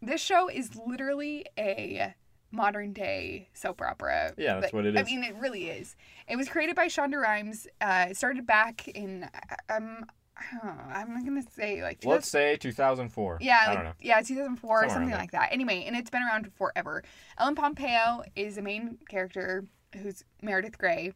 [0.00, 2.14] this show is literally a
[2.50, 4.32] modern day soap opera.
[4.36, 5.00] Yeah, that's But- what it is.
[5.00, 5.96] I mean, it really is.
[6.28, 7.66] It was created by Shonda Rhimes.
[7.80, 9.28] Uh, it started back in,
[9.68, 10.06] um,
[10.62, 14.88] I'm going to say like let's say 2004 yeah, i don't know yeah, 2004 or
[14.88, 15.52] something like that.
[15.52, 17.02] Anyway, and it's been around forever.
[17.38, 21.12] Ellen Pompeo is the main character, who's Meredith Grey,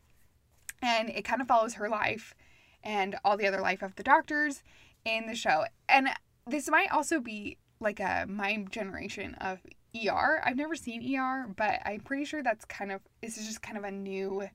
[0.83, 2.35] and it kind of follows her life
[2.83, 4.63] and all the other life of the doctors
[5.05, 5.65] in the show.
[5.89, 6.09] And
[6.47, 9.61] this might also be like a my generation of
[9.97, 10.43] ER.
[10.45, 13.79] I've never seen ER, but I'm pretty sure that's kind of this is just kind
[13.79, 14.49] of a new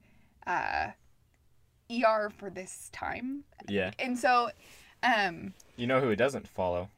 [0.46, 0.88] uh,
[1.92, 3.44] ER for this time.
[3.68, 4.50] yeah And so,
[5.04, 6.90] um, you know who it doesn't follow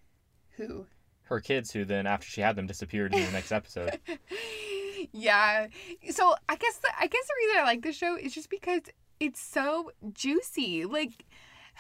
[0.58, 0.86] who?
[1.24, 4.00] her kids who then after she had them disappeared in the next episode
[5.12, 5.68] yeah.
[6.10, 8.82] So I guess the, I guess the reason I like this show is just because
[9.20, 10.86] it's so juicy.
[10.86, 11.26] Like,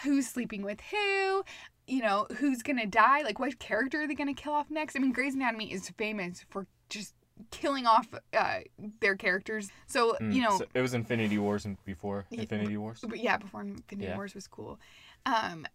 [0.04, 1.43] who's sleeping with who?
[1.88, 3.22] You know, who's gonna die?
[3.22, 4.95] Like, what character are they gonna kill off next?
[4.95, 7.13] I mean, Grey's Anatomy is famous for just
[7.52, 8.60] killing off uh,
[8.99, 9.69] their characters.
[9.88, 13.19] So Mm, you know, so it was infinity wars and before Yeah, infinity wars but
[13.19, 14.15] yeah, before Infinity Yeah.
[14.15, 14.80] Wars was cool.
[15.25, 15.65] Um,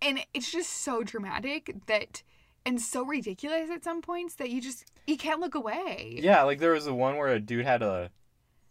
[0.00, 2.22] and it's just so dramatic that,
[2.66, 6.18] and so ridiculous at some points that you just you can't look away.
[6.20, 8.10] yeah like there was the one where a dude had a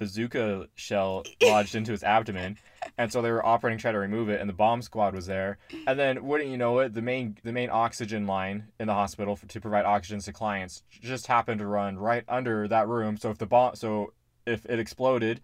[0.01, 2.57] bazooka shell lodged into his abdomen
[2.97, 5.27] and so they were operating to try to remove it and the bomb squad was
[5.27, 8.95] there and then wouldn't you know it the main the main oxygen line in the
[8.95, 13.15] hospital for, to provide oxygen to clients just happened to run right under that room
[13.15, 14.11] so if the bomb so
[14.47, 15.39] if it exploded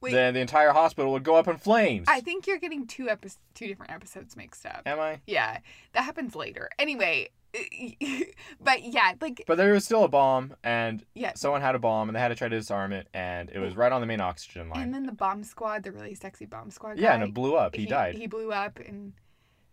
[0.00, 0.12] Wait.
[0.12, 3.30] then the entire hospital would go up in flames I think you're getting two epi-
[3.54, 4.82] two different episodes mixed up.
[4.86, 5.58] am i Yeah,
[5.94, 6.70] that happens later.
[6.78, 7.30] Anyway,
[8.60, 11.32] but yeah, like but there was still a bomb and yeah.
[11.34, 13.76] someone had a bomb and they had to try to disarm it and it was
[13.76, 14.82] right on the main oxygen line.
[14.82, 17.02] And then the bomb squad, the really sexy bomb squad guy.
[17.02, 19.12] yeah and it blew up he, died He blew up, and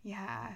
[0.02, 0.54] yeah,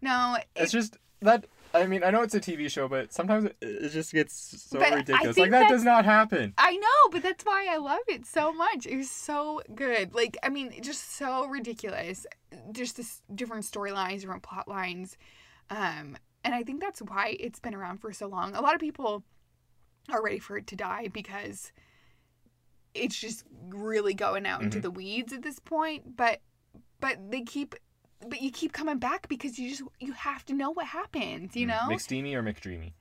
[0.00, 3.56] no, It's just that I mean, I know it's a TV show, but sometimes it,
[3.60, 4.34] it just gets
[4.70, 5.36] so ridiculous.
[5.36, 6.54] Like that does not happen.
[6.56, 8.86] I know, but that's why I love it so much.
[8.86, 10.14] It was so good.
[10.14, 12.26] Like, I mean, just so ridiculous.
[12.72, 15.18] Just this different storylines, different plot lines.
[15.68, 18.54] Um, and I think that's why it's been around for so long.
[18.54, 19.24] A lot of people
[20.10, 21.72] are ready for it to die because
[22.94, 24.82] it's just really going out into Mhm.
[24.82, 26.16] the weeds at this point.
[26.16, 26.40] But
[27.00, 27.74] but they keep
[28.26, 31.66] but you keep coming back because you just you have to know what happens, you
[31.66, 31.68] Mm.
[31.68, 31.94] know?
[31.96, 32.92] McSteamy or McDreamy?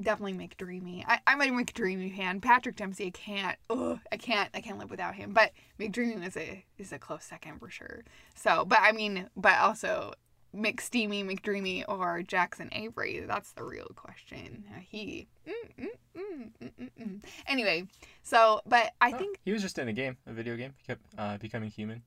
[0.00, 1.04] definitely McDreamy.
[1.06, 2.40] I, I'm a McDreamy fan.
[2.40, 3.58] Patrick Dempsey, I can't.
[3.70, 4.48] Ugh, I can't.
[4.54, 5.32] I can't live without him.
[5.32, 8.02] But McDreamy is a is a close second for sure.
[8.34, 10.12] So, but I mean, but also
[10.54, 13.20] McSteamy, McDreamy, or Jackson Avery.
[13.26, 14.64] That's the real question.
[14.70, 15.26] Uh, He.
[15.46, 15.52] Mm,
[15.84, 15.86] mm,
[16.16, 17.24] mm, mm, mm, mm.
[17.46, 17.86] Anyway,
[18.22, 20.74] so but I Oh, think he was just in a game, a video game.
[20.76, 22.02] He kept uh, becoming human.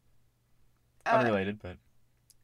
[1.06, 1.78] uh, Unrelated, but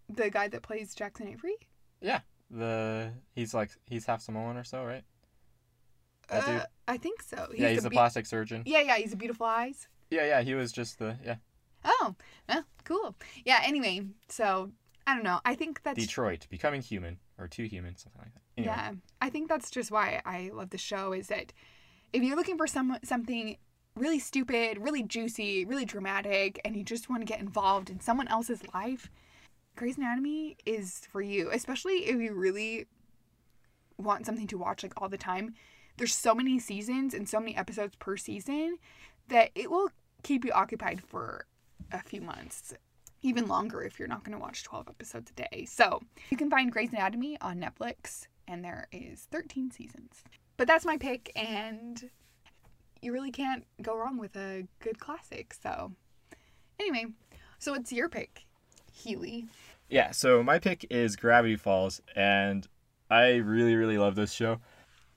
[0.09, 1.55] the guy that plays Jackson Avery.
[2.01, 2.21] Yeah.
[2.49, 5.03] The he's like he's half Samoan or so, right?
[6.29, 6.55] That dude.
[6.61, 7.47] Uh, I think so.
[7.55, 8.63] yeah, he's a be- plastic surgeon.
[8.65, 9.87] Yeah, yeah, he's a beautiful eyes.
[10.09, 11.35] Yeah, yeah, he was just the yeah
[11.85, 12.15] Oh,
[12.49, 13.15] oh, cool.
[13.45, 13.61] Yeah.
[13.63, 14.71] Anyway, so
[15.07, 15.39] I don't know.
[15.45, 18.41] I think that's Detroit becoming human or too human, something like that.
[18.57, 18.91] Anyway, yeah.
[19.21, 21.13] I think that's just why I love the show.
[21.13, 21.53] Is that
[22.13, 23.57] if you're looking for some something
[23.95, 28.27] really stupid, really juicy, really dramatic, and you just want to get involved in someone
[28.27, 29.09] else's life,
[29.75, 31.49] Grey's Anatomy is for you.
[31.51, 32.85] Especially if you really
[33.97, 35.53] want something to watch like all the time.
[35.97, 38.77] There's so many seasons and so many episodes per season
[39.27, 39.89] that it will
[40.23, 41.45] keep you occupied for
[41.91, 42.73] a few months,
[43.21, 45.65] even longer if you're not going to watch 12 episodes a day.
[45.65, 50.23] So you can find Grey's Anatomy on Netflix, and there is 13 seasons.
[50.57, 52.09] But that's my pick, and
[53.01, 55.53] you really can't go wrong with a good classic.
[55.53, 55.91] So,
[56.79, 57.05] anyway,
[57.59, 58.45] so what's your pick,
[58.91, 59.47] Healy?
[59.89, 62.67] Yeah, so my pick is Gravity Falls, and
[63.09, 64.59] I really, really love this show.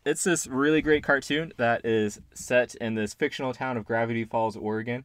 [0.05, 4.57] It's this really great cartoon that is set in this fictional town of Gravity Falls,
[4.57, 5.05] Oregon,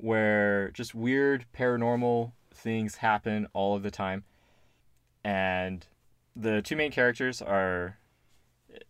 [0.00, 4.24] where just weird paranormal things happen all of the time.
[5.24, 5.86] And
[6.34, 7.98] the two main characters are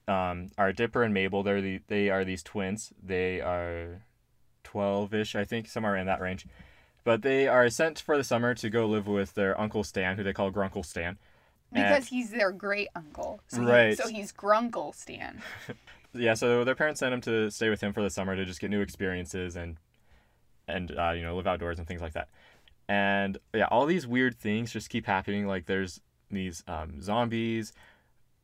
[0.07, 1.43] um, are Dipper and Mabel.
[1.43, 2.93] They're the they are these twins.
[3.03, 4.03] They are
[4.63, 6.47] twelve ish, I think, somewhere in that range.
[7.03, 10.23] But they are sent for the summer to go live with their uncle Stan, who
[10.23, 11.17] they call Grunkle Stan.
[11.73, 13.41] And- Because he's their great uncle.
[13.49, 13.97] So he- Right.
[13.97, 15.41] so he's Grunkle Stan.
[16.13, 18.61] yeah, so their parents sent him to stay with him for the summer to just
[18.61, 19.79] get new experiences and
[20.71, 22.29] and uh, you know live outdoors and things like that.
[22.89, 25.47] And yeah, all these weird things just keep happening.
[25.47, 27.73] Like there's these um, zombies,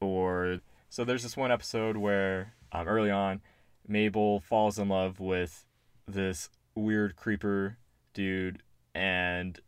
[0.00, 3.40] or so there's this one episode where um, early on,
[3.86, 5.64] Mabel falls in love with
[6.06, 7.78] this weird creeper
[8.14, 8.62] dude,
[8.94, 9.60] and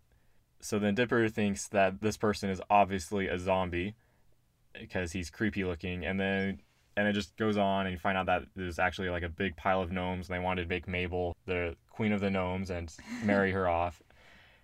[0.61, 3.95] so then Dipper thinks that this person is obviously a zombie
[4.79, 6.61] because he's creepy looking, and then
[6.99, 9.57] and it just goes on and you find out that there's actually like a big
[9.57, 12.93] pile of gnomes and they wanted to make Mabel the queen of the gnomes and
[13.25, 14.03] marry her off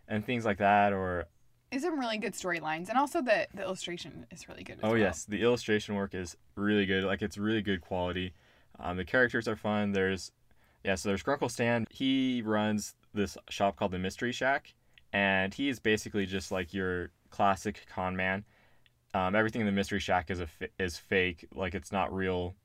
[0.08, 1.26] and things like that or
[1.70, 4.78] There's some really good storylines, and also the the illustration is really good.
[4.78, 4.98] As oh well.
[4.98, 8.34] yes the illustration work is really good like it's really good quality
[8.80, 10.32] um, the characters are fun there's
[10.82, 14.74] yeah so there's Grunkle Stan he runs this shop called the Mystery Shack
[15.12, 18.44] and he is basically just like your classic con man
[19.14, 20.48] um, everything in the Mystery Shack is a
[20.78, 21.46] is fake.
[21.54, 22.56] Like it's not real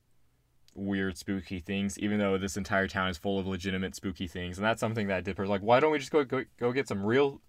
[0.76, 4.58] weird spooky things even though this entire town is full of legitimate spooky things.
[4.58, 7.06] And that's something that Dipper's like why don't we just go go, go get some
[7.06, 7.42] real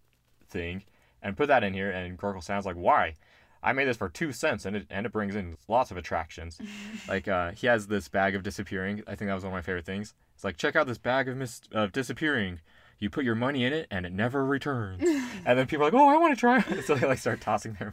[0.49, 0.85] thing
[1.23, 1.91] and put that in here?
[1.91, 3.15] And Grunkle Stan's like why?
[3.63, 6.59] I made this for two cents and it and it brings in lots of attractions.
[7.09, 9.03] Like uh, he has this bag of disappearing.
[9.07, 10.15] I think that was one of my favorite things.
[10.35, 12.61] It's like check out this bag of mis- of disappearing
[13.01, 15.03] you put your money in it and it never returns
[15.45, 17.77] and then people are like oh I want to try so they like start tossing
[17.79, 17.93] their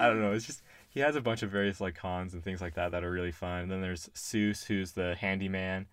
[0.00, 0.62] I don't know it's just
[0.96, 3.30] he has a bunch of various like cons and things like that that are really
[3.30, 3.64] fun.
[3.64, 5.88] And then there's Soos, who's the handyman.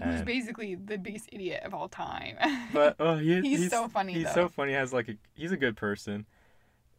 [0.00, 2.36] Who's basically the biggest idiot of all time.
[2.72, 4.42] but oh, he, He's so funny, He's though.
[4.42, 4.70] so funny.
[4.70, 6.26] He has like a, he's a good person.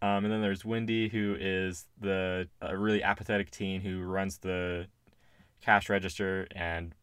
[0.02, 4.88] Um, and then there's Wendy, who is the a really apathetic teen who runs the
[5.62, 6.94] cash register, and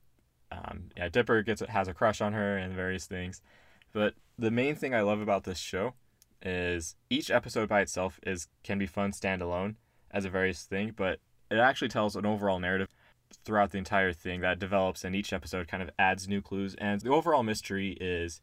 [0.52, 3.40] um, yeah, Dipper gets has a crush on her and various things.
[3.92, 5.94] But the main thing I love about this show
[6.42, 9.74] is each episode by itself is can be fun standalone
[10.11, 12.88] as a various thing, but it actually tells an overall narrative
[13.44, 16.74] throughout the entire thing that develops, and each episode kind of adds new clues.
[16.76, 18.40] And the overall mystery is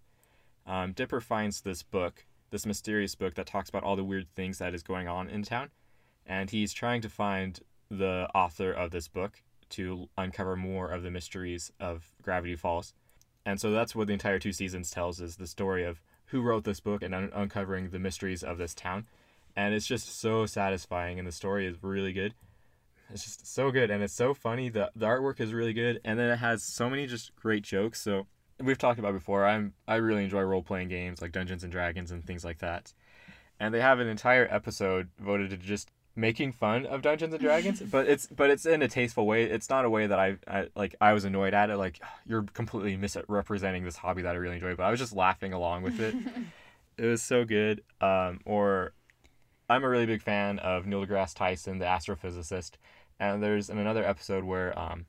[0.66, 4.60] um, Dipper finds this book, this mysterious book that talks about all the weird things
[4.60, 5.70] that is going on in town,
[6.26, 11.12] and he's trying to find the author of this book to uncover more of the
[11.12, 12.94] mysteries of Gravity Falls.
[13.48, 16.66] And so that's what the entire two seasons tells is the story of who wrote
[16.66, 19.08] this book and un- uncovering the mysteries of this town.
[19.56, 22.34] And it's just so satisfying, and the story is really good.
[23.10, 24.68] it's just so good and it's so funny.
[24.68, 28.02] The the artwork is really good and then it has so many just great jokes.
[28.02, 28.28] So
[28.62, 29.46] we've talked about before.
[29.46, 32.94] I'm I really enjoy role playing games like Dungeons and Dragons and things like that.
[33.62, 37.82] And they have an entire episode voted to just making fun of Dungeons and Dragons,
[37.82, 39.44] but it's but it's in a tasteful way.
[39.44, 41.78] It's not a way that I, I like I was annoyed at it.
[41.78, 44.76] Like you're completely misrepresenting this hobby that I really enjoy.
[44.76, 46.16] But I was just laughing along with it.
[46.98, 47.84] it was so good.
[48.02, 48.94] Um, or
[49.70, 52.72] I'm a really big fan of Neil deGrasse Tyson, the astrophysicist,
[53.20, 55.06] and there's in another episode where um,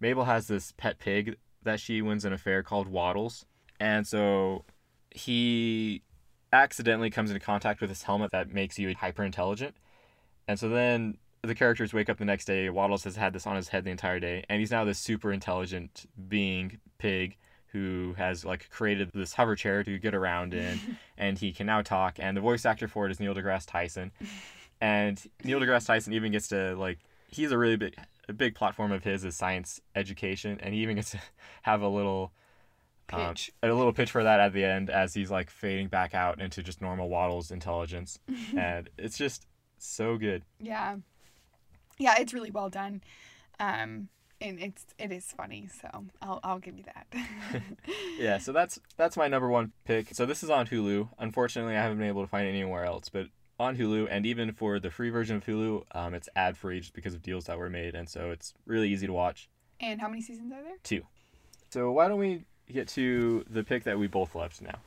[0.00, 3.44] Mabel has this pet pig that she wins an affair called Waddles,
[3.78, 4.64] and so
[5.10, 6.02] he
[6.52, 9.74] accidentally comes into contact with this helmet that makes you hyper intelligent,
[10.48, 12.68] and so then the characters wake up the next day.
[12.68, 15.30] Waddles has had this on his head the entire day, and he's now this super
[15.32, 17.36] intelligent being pig
[17.72, 20.80] who has like created this hover chair to get around in,
[21.18, 22.16] and he can now talk.
[22.18, 24.10] And the voice actor for it is Neil deGrasse Tyson,
[24.80, 27.94] and Neil deGrasse Tyson even gets to like he's a really big
[28.28, 31.20] a big platform of his is science education, and he even gets to
[31.62, 32.32] have a little.
[33.10, 33.50] um, Pitch.
[33.62, 36.62] a little pitch for that at the end as he's like fading back out into
[36.62, 38.18] just normal Waddles intelligence,
[38.56, 39.46] and it's just
[39.86, 40.42] so good.
[40.60, 40.96] Yeah.
[41.98, 43.02] Yeah, it's really well done.
[43.60, 44.08] Um
[44.40, 47.62] and it's it is funny, so I'll I'll give you that.
[48.18, 50.14] yeah, so that's that's my number one pick.
[50.14, 51.08] So this is on Hulu.
[51.18, 53.26] Unfortunately, I haven't been able to find it anywhere else, but
[53.58, 56.92] on Hulu, and even for the free version of Hulu, um, it's ad free just
[56.92, 59.48] because of deals that were made, and so it's really easy to watch.
[59.80, 60.76] and how many seasons are there?
[60.84, 61.02] Two.
[61.70, 64.78] So why don't we get to the pick that we both loved now?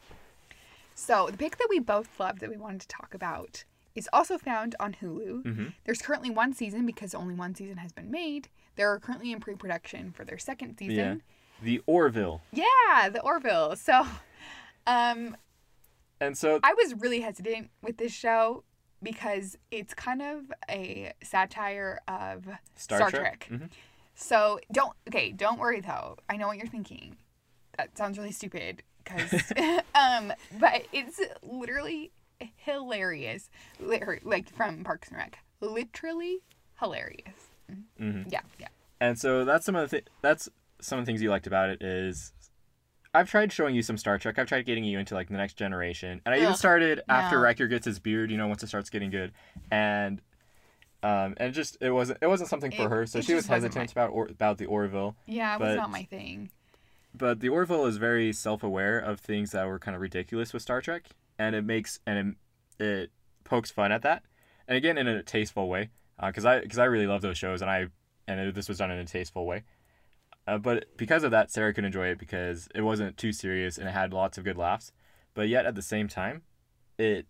[0.96, 3.64] So the pick that we both loved that we wanted to talk about
[3.96, 5.44] is also found on Hulu.
[5.44, 5.66] Mm-hmm.
[5.86, 8.48] There's currently one season because only one season has been made.
[8.76, 10.96] They're currently in pre-production for their second season.
[10.96, 11.16] Yeah.
[11.64, 13.76] The Orville, Yeah, the Orville.
[13.76, 14.06] So,
[14.88, 15.38] um,
[16.20, 18.64] and so I was really hesitant with this show
[19.04, 23.46] because it's kind of a satire of Star, Star Trek.
[23.48, 23.60] Trek.
[23.62, 23.70] Mhm.
[24.16, 26.18] So don't okay, don't worry though.
[26.30, 27.18] I know what you're thinking.
[27.78, 29.34] That sounds really stupid because
[29.96, 32.12] um but it's literally
[32.58, 33.50] hilarious.
[33.80, 35.38] Like from Parks and Rec.
[35.60, 36.40] Literally
[36.80, 37.50] hilarious.
[38.00, 38.32] Mhm.
[38.32, 38.68] Yeah, yeah.
[39.00, 40.50] And so that's some of the th- that's
[40.80, 42.34] some of the things you liked about it is
[43.14, 44.40] I've tried showing you some Star Trek.
[44.40, 47.42] I've tried getting you into like the next generation, and I even started after no.
[47.44, 48.32] Riker gets his beard.
[48.32, 49.32] You know, once it starts getting good,
[49.70, 50.22] and
[51.04, 53.06] um, and just it wasn't it wasn't something for It- her.
[53.06, 55.16] So she was hesitant about or, about the Orville.
[55.26, 56.50] Yeah, it was not my thing.
[57.14, 60.62] But the Orville is very self aware of things that were kind of ridiculous with
[60.62, 61.04] Star Trek,
[61.42, 62.36] and it makes and
[62.80, 63.12] it, it
[63.44, 64.24] pokes fun at that,
[64.68, 65.90] and again in a tasteful way,
[66.24, 67.88] because I because I really love those shows, and I
[68.28, 69.64] and it, this was done in a tasteful way.
[70.48, 73.88] Uh, but because of that, Sarah could enjoy it because it wasn't too serious and
[73.88, 74.92] it had lots of good laughs.
[75.36, 76.42] But yet at the same time,
[76.98, 77.28] it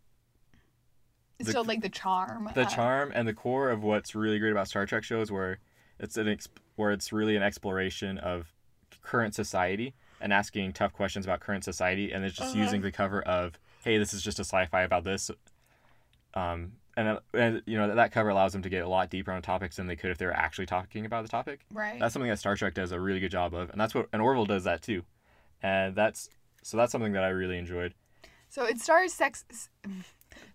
[1.39, 2.50] It's the- still like the charm.
[2.56, 5.60] the uh, charm and the core of what's really great about Star Trek shows, where
[6.00, 8.54] it's an ex- where it's really an exploration of
[9.02, 12.63] current society and asking tough questions about current society, and it's just Uh-huh.
[12.63, 15.29] using the cover of hey, this is just a sci-fi about this.
[16.33, 19.31] Um, and, uh, and you know that cover allows them to get a lot deeper
[19.31, 21.61] on topics than they could if they were actually talking about the topic.
[21.73, 21.99] Right.
[21.99, 24.21] That's something that Star Trek does a really good job of, and that's what and
[24.21, 25.03] Orville does that too,
[25.63, 26.29] and that's
[26.63, 27.93] so that's something that I really enjoyed.
[28.49, 29.45] so it stars sex.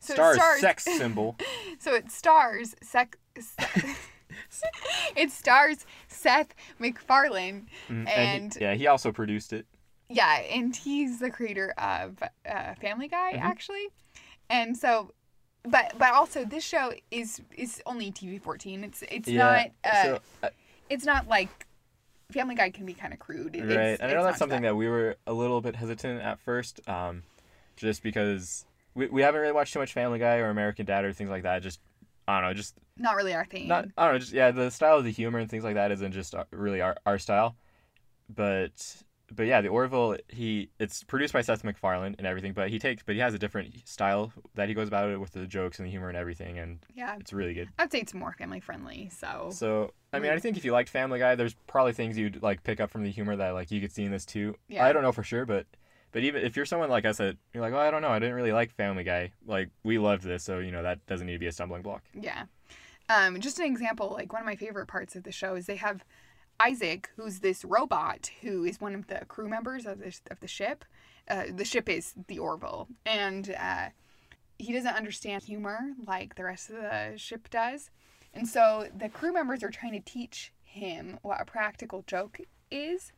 [0.01, 1.37] So Star it stars sex symbol.
[1.79, 3.19] So it stars Sec.
[5.17, 9.67] it stars Seth MacFarlane, Mhm, And- he- yeah, he also produced it.
[10.09, 13.41] Yeah, and he's the creator of uh, Family Guy, Mhm.
[13.41, 13.89] actually,
[14.49, 15.13] and so,
[15.65, 18.85] but but also this show is is only TV fourteen.
[18.85, 19.71] It's it's yeah.
[19.85, 20.49] not uh, so, uh,
[20.89, 21.67] it's not like
[22.31, 23.57] Family Guy can be kind of crude.
[23.57, 23.99] It- right.
[24.01, 27.23] And I know that's something that we were a little bit hesitant at first, um,
[27.77, 28.65] just because
[28.95, 31.43] we, we haven't really watched too much Family Guy or American Dad or things like
[31.43, 31.63] that.
[31.63, 31.81] Just
[32.29, 33.69] I don't know, just not really our thing.
[33.69, 35.91] not I don't know, just yeah, the style of the humor and things like that
[35.93, 37.57] isn't just really our, our style.
[38.35, 39.03] But
[39.35, 43.03] but yeah, the Orville he it's produced by Seth MacFarlane and everything, but he takes
[43.03, 45.87] but he has a different style that he goes about it with the jokes and
[45.87, 47.69] the humor and everything, and yeah, it's really good.
[47.79, 49.11] I'd say it's more family friendly.
[49.11, 52.43] So So I mean, I think if you liked Family Guy, there's probably things you'd
[52.43, 54.57] like pick up from the humor that like you could see in this too.
[54.69, 54.85] Yeah.
[54.85, 55.67] I don't know for sure, but
[56.13, 58.19] but even if you're someone like us that you're like, oh, I don't know, I
[58.19, 59.33] didn't really like Family Guy.
[59.47, 62.03] Like we loved this, so you know that doesn't need to be a stumbling block.
[62.15, 62.45] Yeah.
[63.09, 65.77] Um, just an example, like one of my favorite parts of the show is they
[65.77, 66.05] have
[66.61, 70.49] Isaac, who's this robot who is one of the crew members of the, of the
[70.49, 70.85] ship.
[71.29, 73.89] Uh, the ship is the Orville, and uh,
[74.59, 77.91] he doesn't understand humor like the rest of the ship does.
[78.33, 82.39] And so the crew members are trying to teach him what a practical joke
[82.71, 83.13] is.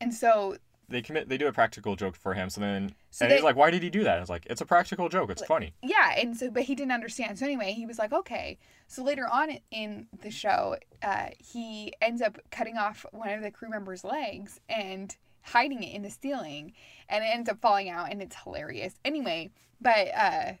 [0.00, 0.56] And so
[0.88, 2.48] they commit they do a practical joke for him.
[2.50, 4.46] So then So and they- he's like, "Why did he do that?" And it's like,
[4.46, 5.30] "It's a practical joke.
[5.30, 7.38] It's funny." Yeah, and so but he didn't understand.
[7.38, 8.58] So anyway, he was like, okay.
[8.88, 13.50] So later on in the show, uh, he ends up cutting off one of the
[13.50, 16.72] crew members' legs and hiding it in the ceiling,
[17.08, 18.94] and it ends up falling out, and it's hilarious.
[19.04, 20.52] Anyway, but uh,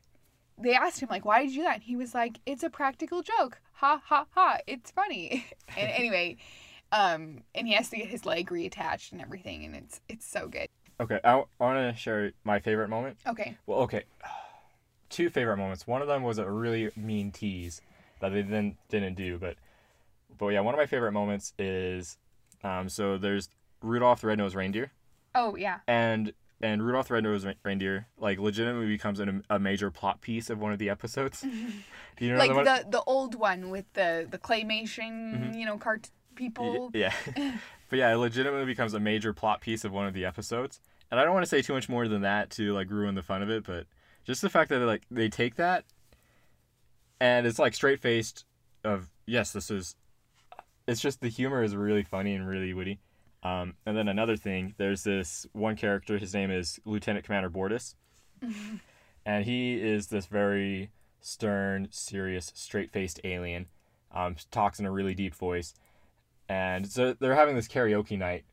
[0.58, 1.74] they asked him like, why did you do that?
[1.74, 3.60] And he was like, it's a practical joke.
[3.74, 4.58] Ha ha ha!
[4.66, 5.46] It's funny.
[5.76, 6.36] and anyway.
[6.92, 10.46] Um, and he has to get his leg reattached and everything, and it's it's so
[10.48, 10.68] good.
[10.98, 13.18] Okay, I, want to share my favorite moment.
[13.26, 14.04] Okay, Well, okay,
[15.10, 15.86] two favorite moments.
[15.86, 17.80] One of them was a really mean tease
[18.20, 19.56] that they then didn't do, but
[20.38, 22.18] but yeah, one of my favorite moments is
[22.62, 23.48] um, so there's
[23.82, 24.92] Rudolph the Red-Nosed Reindeer,
[25.34, 26.32] oh yeah, and
[26.62, 30.72] and Rudolph the Red-Nosed Reindeer like legitimately becomes an, a major plot piece of one
[30.72, 31.40] of the episodes.
[32.16, 35.76] Do you know like the the the old one with the the claymation, you know,
[35.76, 36.90] cart people.
[36.94, 37.12] Yeah.
[37.90, 40.80] but yeah, it legitimately becomes a major plot piece of one of the episodes.
[41.10, 43.22] And I don't want to say too much more than that to like ruin the
[43.22, 43.86] fun of it, but
[44.24, 45.84] just the fact that like they take that
[47.20, 48.44] and it's like straight faced
[48.84, 49.96] of yes, this is
[50.86, 53.00] it's just the humor is really funny and really witty.
[53.42, 57.94] Um, and then another thing, there's this one character, his name is Lieutenant Commander Bortus.
[59.26, 63.66] and he is this very stern, serious, straight faced alien.
[64.12, 65.74] Um, talks in a really deep voice
[66.48, 68.44] and so they're having this karaoke night,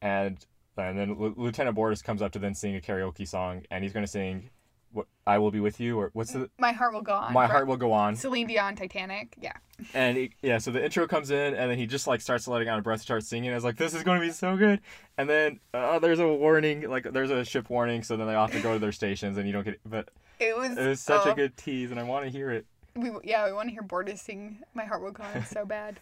[0.00, 0.44] and
[0.76, 3.92] and then L- Lieutenant Bortus comes up to then sing a karaoke song, and he's
[3.92, 4.50] gonna sing,
[4.92, 7.32] "What I will be with you," or what's the My heart will go on.
[7.32, 9.34] "My heart will go on," Celine Dion, Titanic.
[9.40, 9.52] Yeah.
[9.94, 12.68] and he, yeah, so the intro comes in, and then he just like starts letting
[12.68, 13.50] out a breath, starts singing.
[13.50, 14.80] I was like, "This is gonna be so good,"
[15.18, 18.52] and then uh, there's a warning, like there's a ship warning, so then they have
[18.52, 19.80] to go to their stations, and you don't get.
[19.84, 20.08] But
[20.40, 20.76] It was.
[20.76, 22.66] it was such oh, a good tease, and I want to hear it.
[22.94, 26.00] We, yeah, we want to hear Bortus sing "My Heart Will Go On" so bad.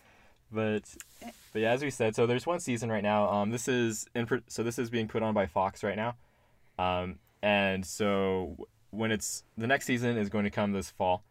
[0.54, 0.82] But
[1.52, 3.28] but yeah, as we said, so there's one season right now.
[3.28, 6.14] Um, this is in pro- so this is being put on by Fox right now,
[6.78, 8.56] um, and so
[8.90, 11.24] when it's the next season is going to come this fall,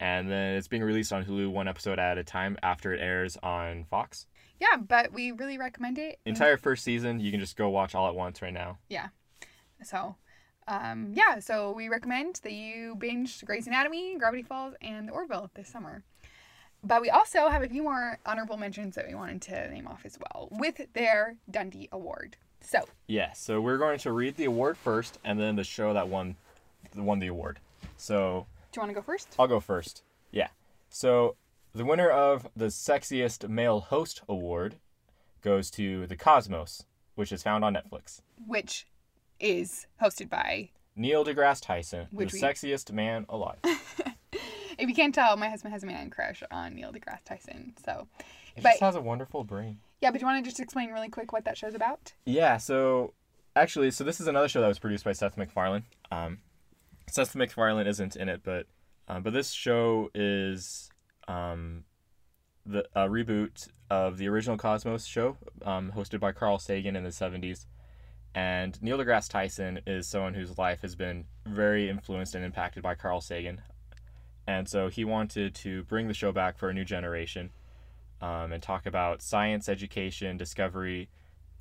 [0.00, 3.36] and then it's being released on Hulu one episode at a time after it airs
[3.42, 4.26] on Fox.
[4.60, 6.18] Yeah, but we really recommend it.
[6.24, 8.78] Entire first season you can just go watch all at once right now.
[8.88, 9.08] Yeah.
[9.82, 10.16] So,
[10.68, 15.50] um, yeah, so we recommend that you binge Grey's Anatomy, Gravity Falls, and The Orville
[15.54, 16.02] this summer.
[16.84, 20.02] But we also have a few more honorable mentions that we wanted to name off
[20.04, 22.36] as well with their Dundie Award.
[22.60, 26.08] So, Yeah, so we're going to read the award first, and then the show that
[26.08, 26.36] won
[26.96, 27.58] won the award.
[27.96, 29.34] So do you want to go first?
[29.38, 30.02] I'll go first.
[30.30, 30.48] Yeah.
[30.88, 31.36] So
[31.74, 34.76] the winner of the sexiest male host award
[35.42, 36.84] goes to The Cosmos,
[37.16, 38.20] which is found on Netflix.
[38.46, 38.86] Which
[39.40, 43.58] is hosted by, Neil deGrasse Tyson, Which the we- sexiest man alive.
[44.78, 47.74] if you can't tell, my husband has a man crush on Neil deGrasse Tyson.
[47.84, 48.06] So,
[48.54, 49.80] He But- just has a wonderful brain.
[50.00, 52.12] yeah, but do you want to just explain really quick what that show's about?
[52.24, 53.14] Yeah, so
[53.56, 55.84] actually, so this is another show that was produced by Seth MacFarlane.
[56.12, 56.38] Um,
[57.08, 58.66] Seth MacFarlane isn't in it, but
[59.08, 60.88] um, but this show is
[61.28, 61.84] um,
[62.64, 67.10] the a reboot of the original Cosmos show, um, hosted by Carl Sagan in the
[67.10, 67.66] '70s.
[68.36, 72.94] And Neil deGrasse Tyson is someone whose life has been very influenced and impacted by
[72.94, 73.60] Carl Sagan,
[74.46, 77.50] and so he wanted to bring the show back for a new generation,
[78.20, 81.08] um, and talk about science, education, discovery,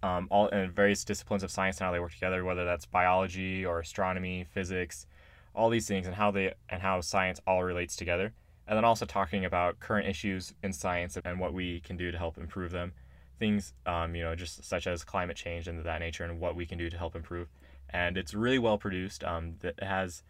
[0.01, 3.65] um, all and various disciplines of science and how they work together, whether that's biology
[3.65, 5.07] or astronomy, physics,
[5.55, 8.33] all these things, and how they and how science all relates together.
[8.67, 12.17] And then also talking about current issues in science and what we can do to
[12.17, 12.93] help improve them.
[13.39, 16.65] Things, um, you know, just such as climate change and that nature, and what we
[16.65, 17.49] can do to help improve.
[17.89, 19.23] And it's really well produced.
[19.23, 20.23] Um, that has,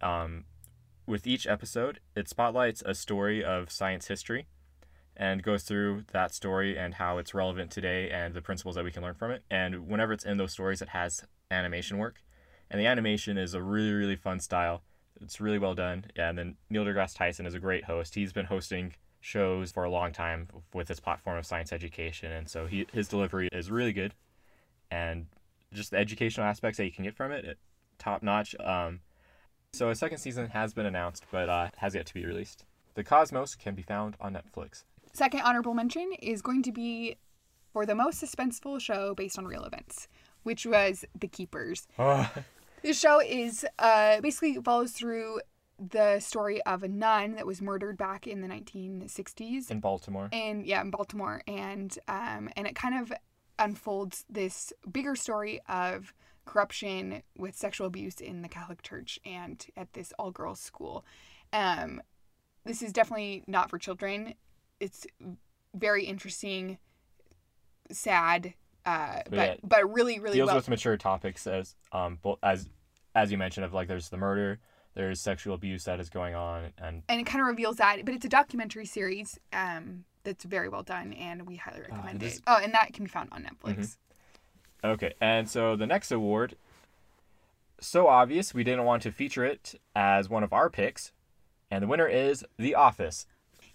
[0.00, 0.44] um,
[1.06, 4.46] with each episode, it spotlights a story of science history
[5.16, 8.90] and goes through that story and how it's relevant today and the principles that we
[8.90, 9.42] can learn from it.
[9.50, 12.22] And whenever it's in those stories, it has animation work.
[12.70, 14.82] And the animation is a really, really fun style.
[15.20, 16.06] It's really well done.
[16.16, 18.14] Yeah, and then Neil deGrasse Tyson is a great host.
[18.14, 22.32] He's been hosting shows for a long time with his platform of science education.
[22.32, 24.14] And so he, his delivery is really good.
[24.90, 25.26] And
[25.72, 27.58] just the educational aspects that you can get from it, it
[27.98, 28.54] top notch.
[28.58, 29.00] Um,
[29.74, 32.64] so a second season has been announced, but uh, has yet to be released.
[32.94, 34.84] The Cosmos can be found on Netflix.
[35.14, 37.16] Second honorable mention is going to be
[37.72, 40.08] for the most suspenseful show based on real events,
[40.42, 41.86] which was The Keepers.
[42.82, 45.40] This show is uh, basically follows through
[45.78, 50.28] the story of a nun that was murdered back in the 1960s, in Baltimore.
[50.32, 53.12] and yeah, in Baltimore, and um, and it kind of
[53.60, 56.12] unfolds this bigger story of
[56.44, 61.04] corruption with sexual abuse in the Catholic Church and at this all girls school.
[61.52, 62.02] Um,
[62.64, 64.34] this is definitely not for children.
[64.80, 65.06] It's
[65.74, 66.78] very interesting,
[67.90, 70.56] sad, Uh, but yeah, but really really deals well.
[70.56, 72.68] with mature topics as um bo- as
[73.14, 74.58] as you mentioned of like there's the murder,
[74.94, 78.04] there's sexual abuse that is going on, and and it kind of reveals that.
[78.04, 82.26] But it's a documentary series um, that's very well done, and we highly recommend it
[82.26, 82.32] it.
[82.32, 83.76] is- Oh, and that can be found on Netflix.
[83.78, 83.96] Mhm.
[84.84, 85.14] Okay.
[85.20, 86.56] And so the next award,
[87.80, 91.12] so obvious we didn't want to feature it as one of our picks,
[91.70, 93.26] and the winner is The Office.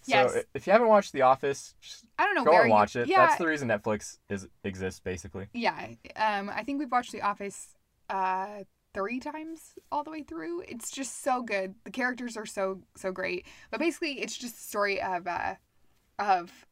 [0.06, 0.34] Yes.
[0.34, 2.96] So if you haven't watched The Office, just I don't know go and you- watch
[2.96, 3.08] it.
[3.08, 5.48] Yeah, That's the reason Netflix is exists basically.
[5.54, 5.88] yeah.
[6.16, 7.76] Um, I think we've watched The Office
[8.10, 10.62] uh, three times all the way through.
[10.62, 11.76] It's just so good.
[11.84, 13.46] The characters are so so great.
[13.70, 15.56] But basically, it's just a story of uh,
[16.18, 16.66] of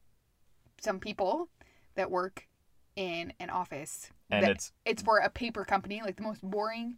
[0.80, 1.50] some people
[1.94, 2.48] that work
[2.96, 4.10] in an office.
[4.30, 6.96] And that- it's it's for a paper company, like the most boring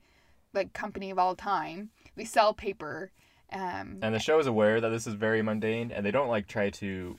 [0.55, 1.91] like company of all time.
[2.17, 3.11] They sell paper.
[3.53, 6.47] Um, and the show is aware that this is very mundane, and they don't like
[6.47, 7.19] try to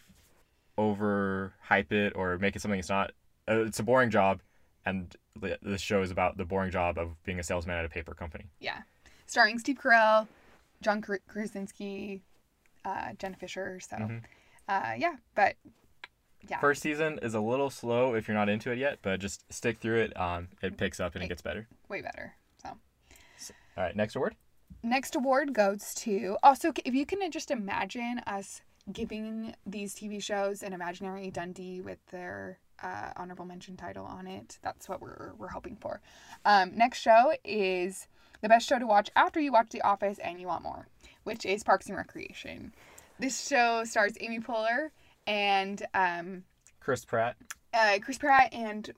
[0.78, 3.12] over hype it or make it something it's not.
[3.48, 4.42] Uh, it's a boring job,
[4.86, 7.90] and the the show is about the boring job of being a salesman at a
[7.90, 8.46] paper company.
[8.60, 8.82] yeah,
[9.26, 10.28] starring Steve Carell,
[10.82, 12.22] John Kr- Krasinski,
[12.86, 13.80] uh, Jenna Fischer.
[13.80, 14.24] So, Mhm.
[14.68, 15.56] uh, yeah, but
[16.48, 19.52] yeah, First season is a little slow if you're not into it yet, but just
[19.52, 20.20] stick through it.
[20.20, 21.68] Um, it picks up and it gets better.
[21.90, 22.34] way better.
[22.64, 22.70] So.
[23.78, 24.36] All right, next award.
[24.84, 28.62] Next award goes to also if you can just imagine us
[28.92, 34.58] giving these TV shows an imaginary Dundie with their uh, honorable mention title on it.
[34.62, 36.00] That's what we're we're hoping for.
[36.46, 38.08] Um, next show is
[38.42, 40.88] the best show to watch after you watch The Office and you want more,
[41.24, 42.74] which is Parks and Recreation.
[43.20, 44.92] This show stars Amy Poehler
[45.30, 46.44] and um,
[46.80, 47.38] Chris Pratt,
[47.74, 48.90] uh, Chris Pratt and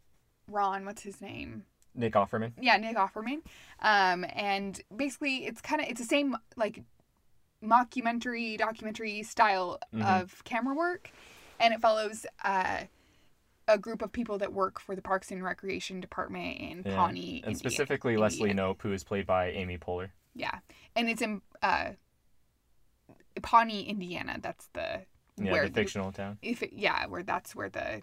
[0.47, 0.86] Ron.
[0.86, 1.63] What's his name?
[1.93, 2.53] Nick Offerman.
[2.61, 3.41] yeah nick offerman
[3.82, 6.84] um and basically it's kind of it's the same like
[7.61, 10.05] mockumentary documentary style Mhm.
[10.21, 11.11] of camera work
[11.59, 12.84] and it follows uh
[13.67, 17.41] a group of people that work for the parks and recreation department in Yeah, pawnee
[17.43, 18.69] and Indi- specifically Leslie Indiana.
[18.73, 20.11] Knope, who is played by Amy Poehler.
[20.34, 20.59] yeah
[20.95, 21.89] and it's in uh
[23.41, 25.01] pawnee indiana that's the
[25.44, 26.38] Yeah, where the fictional town.
[26.42, 28.02] if it, yeah where that's where the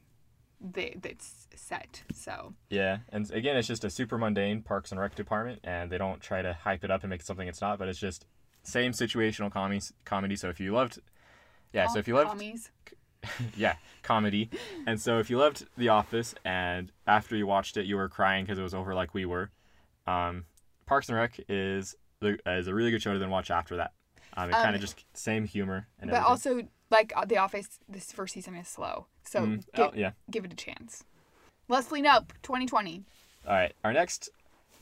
[0.60, 5.14] the that's set so Yeah, and again, it's just a super mundane Parks and Rec
[5.14, 7.78] department, and they don't try to hype it up and make it something it's not.
[7.78, 8.26] But it's just
[8.62, 9.80] same situational comedy.
[10.04, 10.36] Comedy.
[10.36, 10.98] So if you loved,
[11.72, 12.70] yeah, so if you loved, commies
[13.56, 14.50] yeah, comedy,
[14.86, 18.44] and so if you loved The Office, and after you watched it, you were crying
[18.44, 19.50] because it was over like we were,
[20.06, 20.44] um,
[20.86, 23.92] Parks and Rec is the is a really good show to then watch after that.
[24.38, 26.30] Um, it Um, kind of just same humor and but everything.
[26.30, 30.12] also like uh, the office this first season is slow so Mm, give, oh, yeah.
[30.30, 31.04] give it a chance
[31.68, 33.04] leslie Knope 2020
[33.46, 34.30] All right, our next,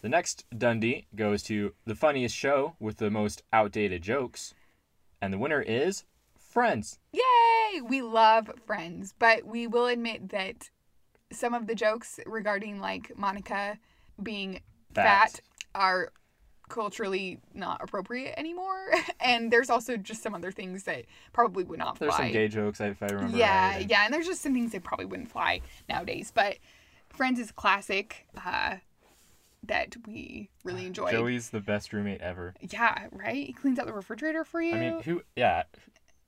[0.02, 4.54] the next Dundie goes to the funniest show with the most outdated jokes,
[5.22, 6.04] and the winner is
[6.38, 6.98] Friends.
[7.12, 10.70] yay we love friends but we will admit that
[11.32, 13.78] some of the jokes regarding like monica
[14.22, 14.60] being
[14.94, 15.32] Fat.
[15.32, 15.40] fat,
[15.74, 16.12] are
[16.68, 18.90] culturally not appropriate anymore
[19.20, 22.06] and there's also just some other things that probably would not fly.
[22.06, 23.80] There's some gay jokes if I remember yeah right.
[23.82, 26.56] and- yeah and there's just some things that probably wouldn't fly nowadays but
[27.08, 28.76] friends is classic uh
[29.64, 32.54] that we really enjoy Joey's the best roommate ever.
[32.60, 35.22] yeah right he cleans out the refrigerator for you I mean, who?
[35.36, 35.64] Yeah.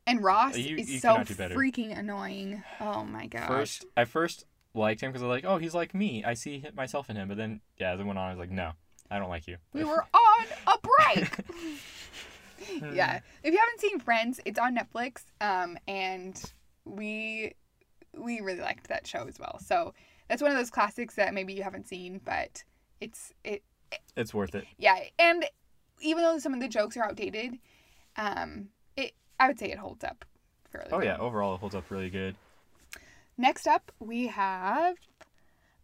[0.07, 1.55] and ross You- is you so cannot do better.
[1.57, 5.57] freaking annoying oh my gosh First, I first liked him because I was like, oh,
[5.59, 6.22] he's like me.
[6.24, 7.26] I see myself in him.
[7.26, 8.72] But then, yeah, as it went on, I was like, no,
[9.11, 9.56] I don't like you.
[9.72, 11.30] we were on a break
[12.94, 16.52] yeah if you haven't seen friends it's on netflix um and
[16.84, 17.54] we
[18.16, 19.94] we really liked that show as well so
[20.28, 22.64] that's one of those classics that maybe you haven't seen but
[23.00, 23.62] it's it
[24.16, 24.64] It's worth it.
[24.76, 25.44] yeah and
[26.00, 27.59] even though some of the jokes are outdated
[28.16, 30.24] um it i would say it holds up
[30.70, 32.34] fairly Oh yeah, overall it holds up really good.
[33.38, 34.96] next up we have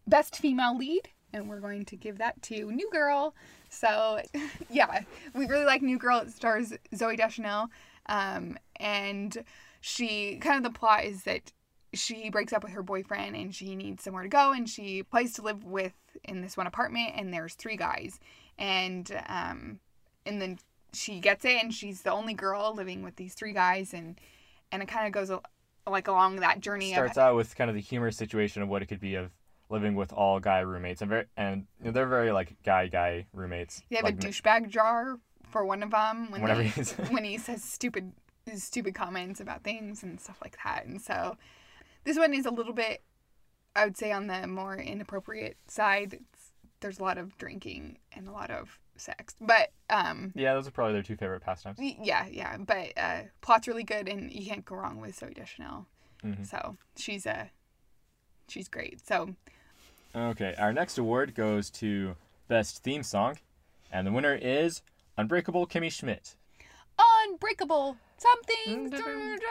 [0.05, 3.35] best female lead and we're going to give that to new girl.
[3.69, 4.21] So
[4.69, 5.01] yeah
[5.33, 6.19] we really like new girl.
[6.19, 7.69] It stars zooey deschanel
[8.07, 9.43] um and
[9.81, 11.51] she kind of the plot is that
[11.93, 15.33] she breaks up with her boyfriend and she needs somewhere to go and she applies
[15.33, 18.19] to live with in this one apartment and there's three guys.
[18.57, 19.79] And um
[20.25, 20.59] and then
[20.93, 24.19] she gets it and she's the only girl living with these three guys and
[24.71, 25.31] and it kind of goes
[25.87, 28.69] like along that journey It Starts of out with kind of the humorous situation of
[28.69, 29.31] what it could be of
[29.69, 31.01] living with all guy roommates.
[31.01, 33.81] And very and you know, they're very like guy guy roommates.
[33.89, 37.37] they have like, a douchebag jar for one of them when Whenever he's- when he
[37.37, 38.11] says stupid
[38.55, 40.85] stupid comments about things and stuff like that.
[40.85, 41.37] And so
[42.03, 43.01] this one is a little bit
[43.77, 46.13] i would say on the more inappropriate side.
[46.13, 46.51] It's,
[46.81, 49.35] there's a lot of drinking and a lot of sex.
[49.41, 51.77] But um Yeah, those are probably their two favorite pastimes.
[51.81, 52.55] yeah yeah.
[52.57, 55.87] But uh plot's really good and you can't go wrong with zooey deschanel.
[56.23, 56.45] Mhm.
[56.45, 57.49] so she's a
[58.47, 59.05] she's great.
[59.05, 59.35] So
[60.15, 62.15] Okay, our next award goes to
[62.47, 63.37] Best Theme Song,
[63.91, 64.81] and the winner is
[65.17, 66.37] Unbreakable Kimmy Schmidt.
[67.27, 67.97] Unbreakable.
[68.17, 68.93] Something.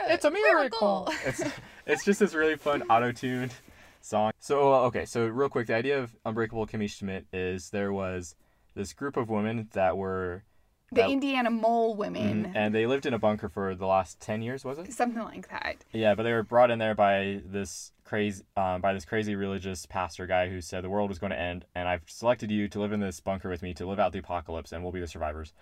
[0.08, 1.12] It's a miracle.
[1.26, 1.42] it's
[1.84, 3.52] it's just this really fun auto-tuned
[4.00, 4.32] song.
[4.40, 8.34] So uh, okay, so real quick, the idea of Unbreakable Kimmy Schmidt is there was
[8.74, 10.44] this group of women that were
[10.90, 12.44] The that- Indiana Mole Women.
[12.46, 15.22] Mhm, and they lived in a bunker for the last 10 years was it Something
[15.24, 15.76] like that.
[15.92, 19.86] yeah but they were brought in there by this crazy um, by this crazy religious
[19.86, 22.78] pastor guy who said the world was going to end and i've selected you to
[22.78, 25.06] live in this bunker with me to live out the apocalypse and we'll be the
[25.06, 25.52] survivors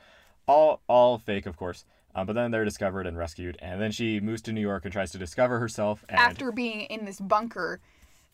[0.46, 4.18] all all fake of course um, but then they're discovered and rescued and then she
[4.20, 7.80] moves to new york and tries to discover herself and After being in this bunker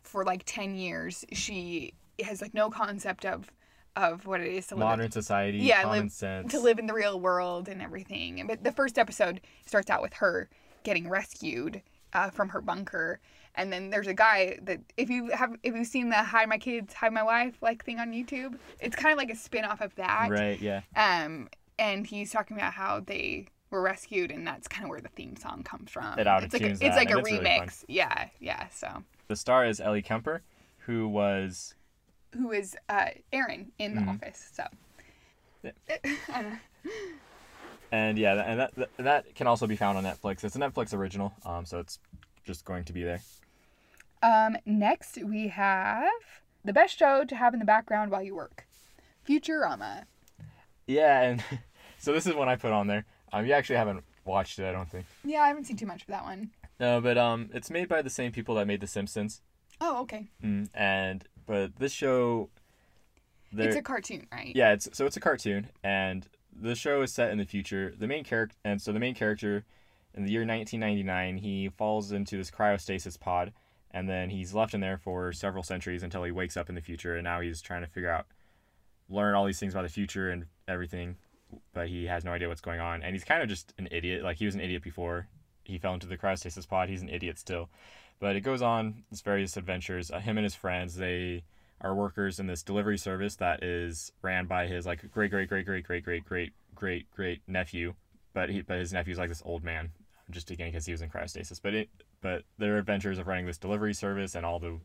[0.03, 1.93] for like 10 years, she
[2.25, 3.53] has like no concept of
[3.97, 6.87] of what it is to live modern society Yeah, common live- sense to live in
[6.87, 8.45] the real world and everything.
[8.47, 10.49] But the first episode starts out with her
[10.85, 11.83] getting rescued
[12.13, 13.21] uh, from her bunker,
[13.55, 16.59] and then there's a guy that if you have if you've seen the "Hide My
[16.59, 19.81] Kids, Hide My Wife" like thing on YouTube, it's kind of like a spin off
[19.81, 20.29] of that.
[20.31, 24.91] right yeah Um, and he's talking about how they were rescued, and that's kind of
[24.91, 26.19] where the theme song comes from.
[26.19, 27.85] It it's like a, it's like a it's really remix.
[27.89, 28.69] yeah, yeah.
[28.69, 30.43] So the star is ellie kemper
[30.87, 31.75] who was
[32.33, 34.09] who is uh, Erin in The Mhm.
[34.17, 34.51] Office?
[34.53, 34.65] So.
[35.63, 35.71] Yeah.
[36.33, 36.59] I don't know.
[37.91, 40.95] and yeah and that, that that can also be found on netflix it's a netflix
[40.95, 41.99] original um so it's
[42.45, 43.21] just going to be there
[44.23, 46.09] Um, next we have
[46.65, 48.67] the best show to have in the background while you work,
[49.27, 50.05] Futurama.
[50.87, 51.45] Yeah, and
[51.99, 53.05] so this is one I put on there.
[53.33, 55.07] Um, you actually haven't watched it, I don't think.
[55.25, 56.51] Yeah, I haven't seen too much of that one.
[56.81, 59.41] No, but um, it's made by the same people that made The Simpsons.
[59.81, 60.27] Oh, okay.
[60.43, 62.51] Mm, and but this show,
[63.57, 64.55] It's a cartoon, right?
[64.55, 66.29] yeah, it's so it's a cartoon, and
[66.61, 67.93] the show is set in the future.
[67.99, 69.65] The main character, and so the main character,
[70.15, 73.53] in the year 1999, he falls into this cryostasis pod,
[73.91, 76.81] and then he's left in there for several centuries until he wakes up in the
[76.83, 78.27] future, and now he's trying to figure out,
[79.09, 81.17] learn all these things about the future and everything,
[81.73, 84.23] but he has no idea what's going on, and he's kind of just an idiot.
[84.23, 85.27] Like he was an idiot before
[85.69, 86.89] he fell into the cryostasis pod.
[86.89, 87.69] He's an idiot still,
[88.19, 90.11] but it goes on this various adventures.
[90.11, 91.45] Uh, him and his friends, they
[91.81, 95.67] are workers in this delivery service that is ran by his like great great great
[95.67, 97.95] great great great great great great nephew,
[98.33, 99.91] but he but his nephew's like this old man,
[100.31, 101.61] just again because he was in cryostasis.
[101.63, 101.89] But it
[102.21, 104.79] but their adventures of running this delivery service and all the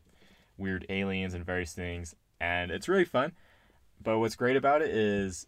[0.56, 3.32] weird aliens and various things, and it's really fun.
[4.02, 5.46] But what's great about it is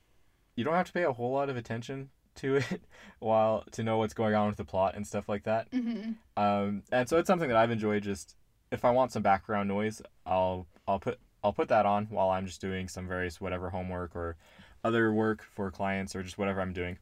[0.57, 2.83] you don't have to pay a whole lot of attention to it
[3.19, 5.71] while to know what's going on with the plot and stuff like that.
[5.71, 6.13] Mm-hmm.
[6.37, 8.03] Um, and so it's something that I've enjoyed.
[8.03, 8.37] Just
[8.71, 12.47] if I want some background noise, I'll I'll put I'll put that on while I'm
[12.47, 14.37] just doing some various whatever homework or
[14.85, 16.99] other work for clients or just whatever I'm doing.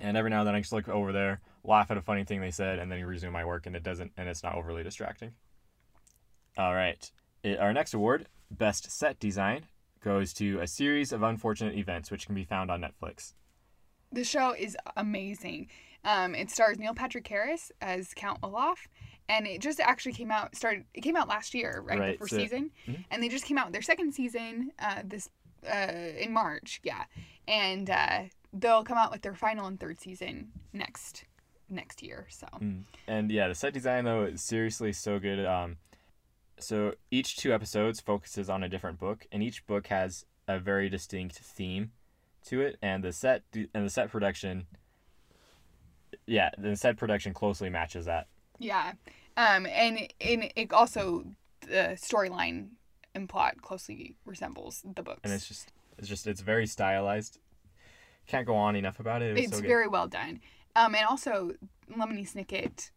[0.00, 2.40] And every now and then I just look over there, laugh at a funny thing
[2.40, 5.32] they said, and then resume my work, and it doesn't and it's not overly distracting.
[6.56, 7.10] All right,
[7.42, 9.66] It- our next award, best set design,
[10.00, 13.34] goes to a series of unfortunate events, which can be found on Netflix.
[14.12, 15.68] The show is amazing.
[16.04, 18.88] Um, it stars Neil Patrick Harris as Count Olaf,
[19.28, 20.54] and it just actually came out.
[20.56, 20.84] Started.
[20.94, 21.98] It came out last year, right?
[21.98, 23.04] Right, the first so- season, Mhm.
[23.10, 25.28] and they just came out with their second season uh, this
[25.66, 26.80] uh, in March.
[26.82, 27.04] Yeah,
[27.46, 31.24] and uh, they'll come out with their final and third season next
[31.68, 32.26] next year.
[32.28, 32.82] So Mm.
[33.06, 35.46] And yeah, the set design though is seriously so good.
[35.46, 35.76] Um,
[36.58, 40.88] so each two episodes focuses on a different book, and each book has a very
[40.90, 41.92] distinct theme
[42.46, 44.66] to it, and the set and the set production.
[46.26, 48.28] Yeah, the set production closely matches that.
[48.58, 48.92] yeah,
[49.36, 51.24] um, and and it also
[51.62, 52.68] the storyline
[53.14, 55.20] and plot closely resembles the books.
[55.24, 57.38] and it's just it's just it's very stylized.
[58.26, 59.36] Can't go on enough about it.
[59.36, 60.40] It it's so very well done.
[60.76, 61.52] Um, and also
[61.90, 62.90] Lemony Snicket.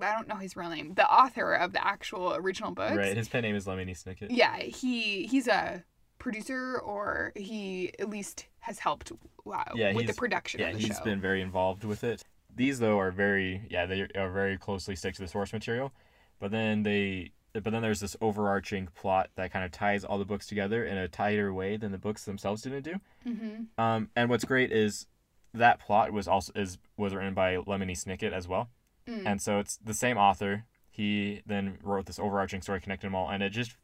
[0.00, 0.94] I don't know his real name.
[0.94, 2.96] The author of the actual original book.
[2.96, 3.16] right.
[3.16, 4.28] His pen name is Lemony Snicket.
[4.30, 5.82] Yeah, he he's a
[6.18, 9.12] producer, or he at least has helped
[9.44, 11.04] wow, Yeah, with the production Yeah, of the he's show.
[11.04, 12.22] been very involved with it.
[12.54, 15.92] These though are very yeah they are very closely stick to the source material,
[16.40, 20.24] but then they but then there's this overarching plot that kind of ties all the
[20.24, 22.94] books together in a tighter way than the books themselves didn't do.
[23.24, 25.06] hmm Um, and what's great is
[25.54, 28.68] that plot was also is was written by Lemony Snicket as well,
[29.08, 29.22] Mm.
[29.24, 30.66] and so it's the same author.
[30.90, 33.76] He then wrote this overarching story connecting them all, and it just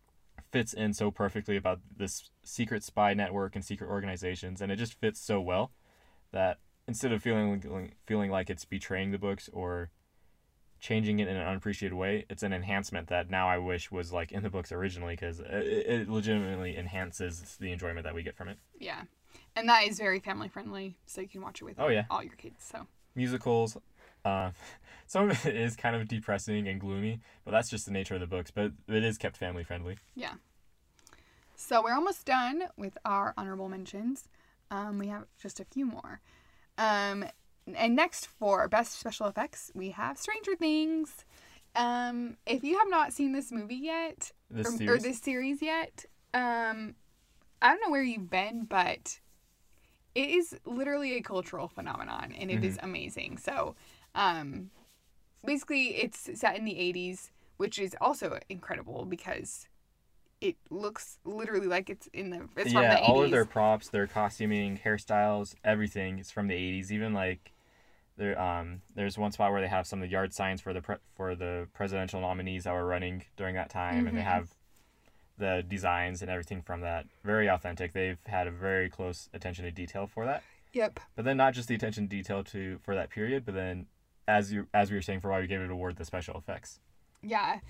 [0.54, 4.94] fits in so perfectly about this secret spy network and secret organizations, and it just
[4.94, 5.72] fits so well
[6.30, 9.90] that instead of feeling feeling like it's betraying the books or
[10.80, 14.30] changing it in an unappreciated way, it's an enhancement that now I wish was like
[14.30, 18.48] in the books originally because it, it legitimately enhances the enjoyment that we get from
[18.48, 18.58] it.
[18.78, 19.02] Yeah,
[19.56, 22.04] and that is very family friendly, so you can watch it with Oh, yeah.
[22.10, 22.62] all your kids.
[22.64, 22.86] So
[23.16, 23.76] musicals.
[24.24, 24.50] Uh,
[25.06, 28.20] some of it is kind of depressing and gloomy, but that's just the nature of
[28.20, 28.50] the books.
[28.50, 29.98] But it is kept family friendly.
[30.14, 30.34] yeah.
[31.56, 34.28] So we're almost done with our honorable mentions.
[34.70, 36.20] Um, we have just a few more.
[36.76, 37.24] Um,
[37.74, 41.24] and next for best special effects, we have Stranger Things.
[41.76, 46.04] Um, if you have not seen this movie yet, This or, or this series yet,
[46.34, 46.96] um,
[47.62, 49.20] I don't know where you've been, but
[50.14, 53.38] it is literally a cultural phenomenon, and it is amazing.
[53.38, 53.74] So,
[54.14, 54.70] um,
[55.44, 59.68] basically, it's set in the '80s, which is also incredible because
[60.40, 63.08] it looks literally like it's in the it's from yeah, the 80s.
[63.08, 66.90] all of their props, their costuming, hairstyles, everything is from the '80s.
[66.90, 67.52] Even like,
[68.16, 70.80] there, um, there's one spot where they have some of the yard signs for the
[70.82, 74.24] pre- for the presidential nominees that were running during that time, and they Mhm.
[74.24, 74.54] have
[75.36, 77.06] the designs and everything from that.
[77.24, 77.92] Very authentic.
[77.92, 80.44] They've had a very close attention to detail for that.
[80.72, 81.00] Yep.
[81.16, 83.86] But then not just the attention to detail to for that period, but then
[84.26, 86.36] as you as we were saying for why we gave it an award, the special
[86.36, 86.80] effects.
[87.22, 87.60] Yeah.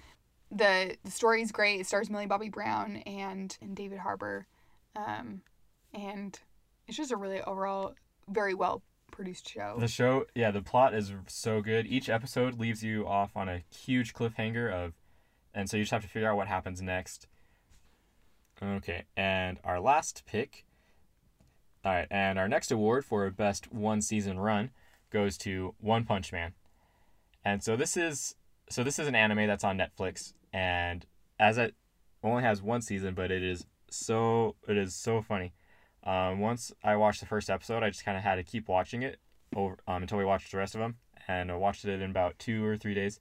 [0.50, 1.80] The, the story is great.
[1.80, 4.46] It stars Millie Bobby Brown and, and David Harbour.
[4.94, 5.40] Um,
[5.92, 6.38] and
[6.86, 7.94] it's just a really overall
[8.28, 9.76] very well produced show.
[9.78, 11.86] The show, yeah, the plot is so good.
[11.86, 14.94] Each episode leaves you off on a huge cliffhanger of,
[15.54, 17.26] and so you just have to figure out what happens next.
[18.62, 20.64] Okay, and our last pick.
[21.84, 24.70] All right, and our next award for best one season run
[25.14, 26.52] goes to One Punch Man.
[27.44, 28.34] And so this is
[28.68, 31.06] so this is an anime that's on Netflix, and
[31.38, 31.74] as it
[32.22, 35.54] only has one season, but it is so it is so funny.
[36.02, 39.02] Um, once I watched the first episode, I just kind of had to keep watching
[39.02, 39.18] it
[39.56, 40.96] over um, until we watched the rest of them,
[41.28, 43.20] and I watched it in about two or three days.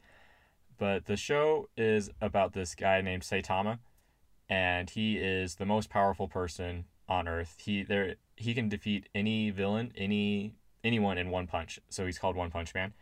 [0.77, 3.77] But the show is about this guy named Saitama,
[4.49, 7.55] and he is the most powerful person on Earth.
[7.59, 11.79] He there he can defeat any villain, any anyone in one punch.
[11.89, 12.93] So he's called One Punch Man.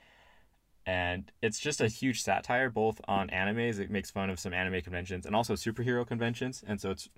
[0.85, 3.79] And it's just a huge satire both on animes.
[3.79, 6.63] It makes fun of some anime conventions and also superhero conventions.
[6.67, 7.09] And so it's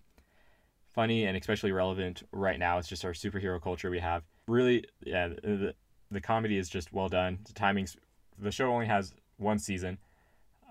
[0.93, 2.77] funny and especially relevant right now.
[2.77, 4.23] It's just our superhero culture we have.
[4.47, 5.73] Really, yeah, the,
[6.11, 7.39] the comedy is just well done.
[7.45, 7.95] The timing's
[8.39, 9.97] the show only has one season,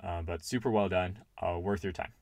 [0.02, 1.18] uh, but super well done.
[1.40, 2.12] Uh, worth your time.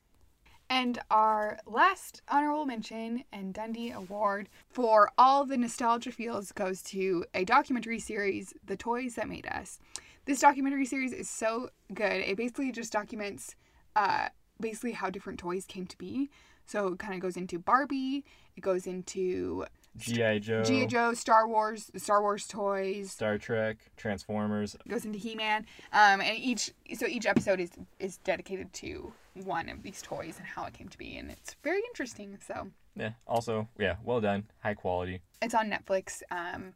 [0.71, 7.25] And our last honorable mention and Dundie Award for all the nostalgia feels goes to
[7.35, 9.81] a documentary series, The Toys That Made Us.
[10.27, 12.23] This documentary series is so good.
[12.23, 13.57] It basically just documents
[13.97, 14.29] uh,
[14.61, 16.31] basically how different toys came to be.
[16.67, 18.25] So it kind of goes into Barbie,
[18.57, 19.65] it goes into
[19.97, 20.39] G.I.
[20.39, 20.87] Joe, G.I.
[20.87, 24.77] Joe, Star Wars, Star Wars toys, Star Trek, Transformers.
[24.89, 29.83] goes into He-Man, um, and each so each episode is is dedicated to one of
[29.83, 32.39] these toys and how it came to be, and it's very interesting.
[32.47, 34.45] So Yeah, also, yeah, well done.
[34.63, 35.23] High quality.
[35.43, 36.75] it's on Netflix, um,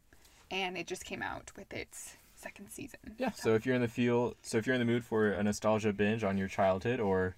[0.50, 3.00] and it just came out with its second season.
[3.16, 3.30] Yeah.
[3.30, 5.92] So if you're in the feel, so if you're in the mood for a nostalgia
[5.92, 7.36] binge on your childhood or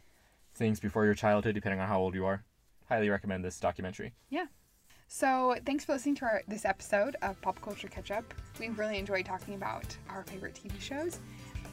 [0.55, 2.43] things before your childhood, depending on how old you are,
[2.89, 4.15] highly recommend this documentary.
[5.09, 8.35] So thanks for listening to our, this episode of Pop Culture Catch Up.
[8.59, 11.21] We really enjoyed talking about our favorite TV shows.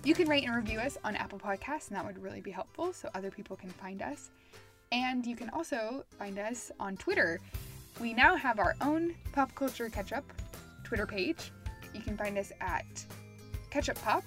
[0.03, 2.93] You can rate and review us on Apple Podcasts, and that would really be helpful
[2.93, 4.29] so other people can find us.
[4.91, 7.39] And you can also find us on Twitter.
[7.99, 10.25] We now have our own Pop Culture Catch Up
[10.84, 11.51] Twitter page.
[11.93, 12.86] You can find us at
[13.71, 14.23] Ketchup Pop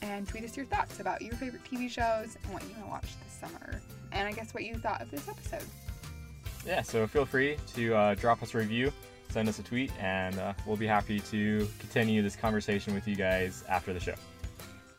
[0.00, 2.90] and tweet us your thoughts about your favorite TV shows and what you want to
[2.90, 3.80] watch this summer.
[4.12, 5.64] And I guess what you thought of this episode.
[6.66, 6.82] Yeah.
[6.82, 8.92] So feel free to uh, drop us a review,
[9.28, 13.16] send us a tweet, and uh, we'll be happy to continue this conversation with you
[13.16, 14.14] guys after the show.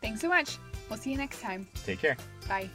[0.02, 0.58] Thanks so much.
[0.90, 1.68] We'll see you next time.
[1.86, 2.18] Take care.
[2.48, 2.70] Bye.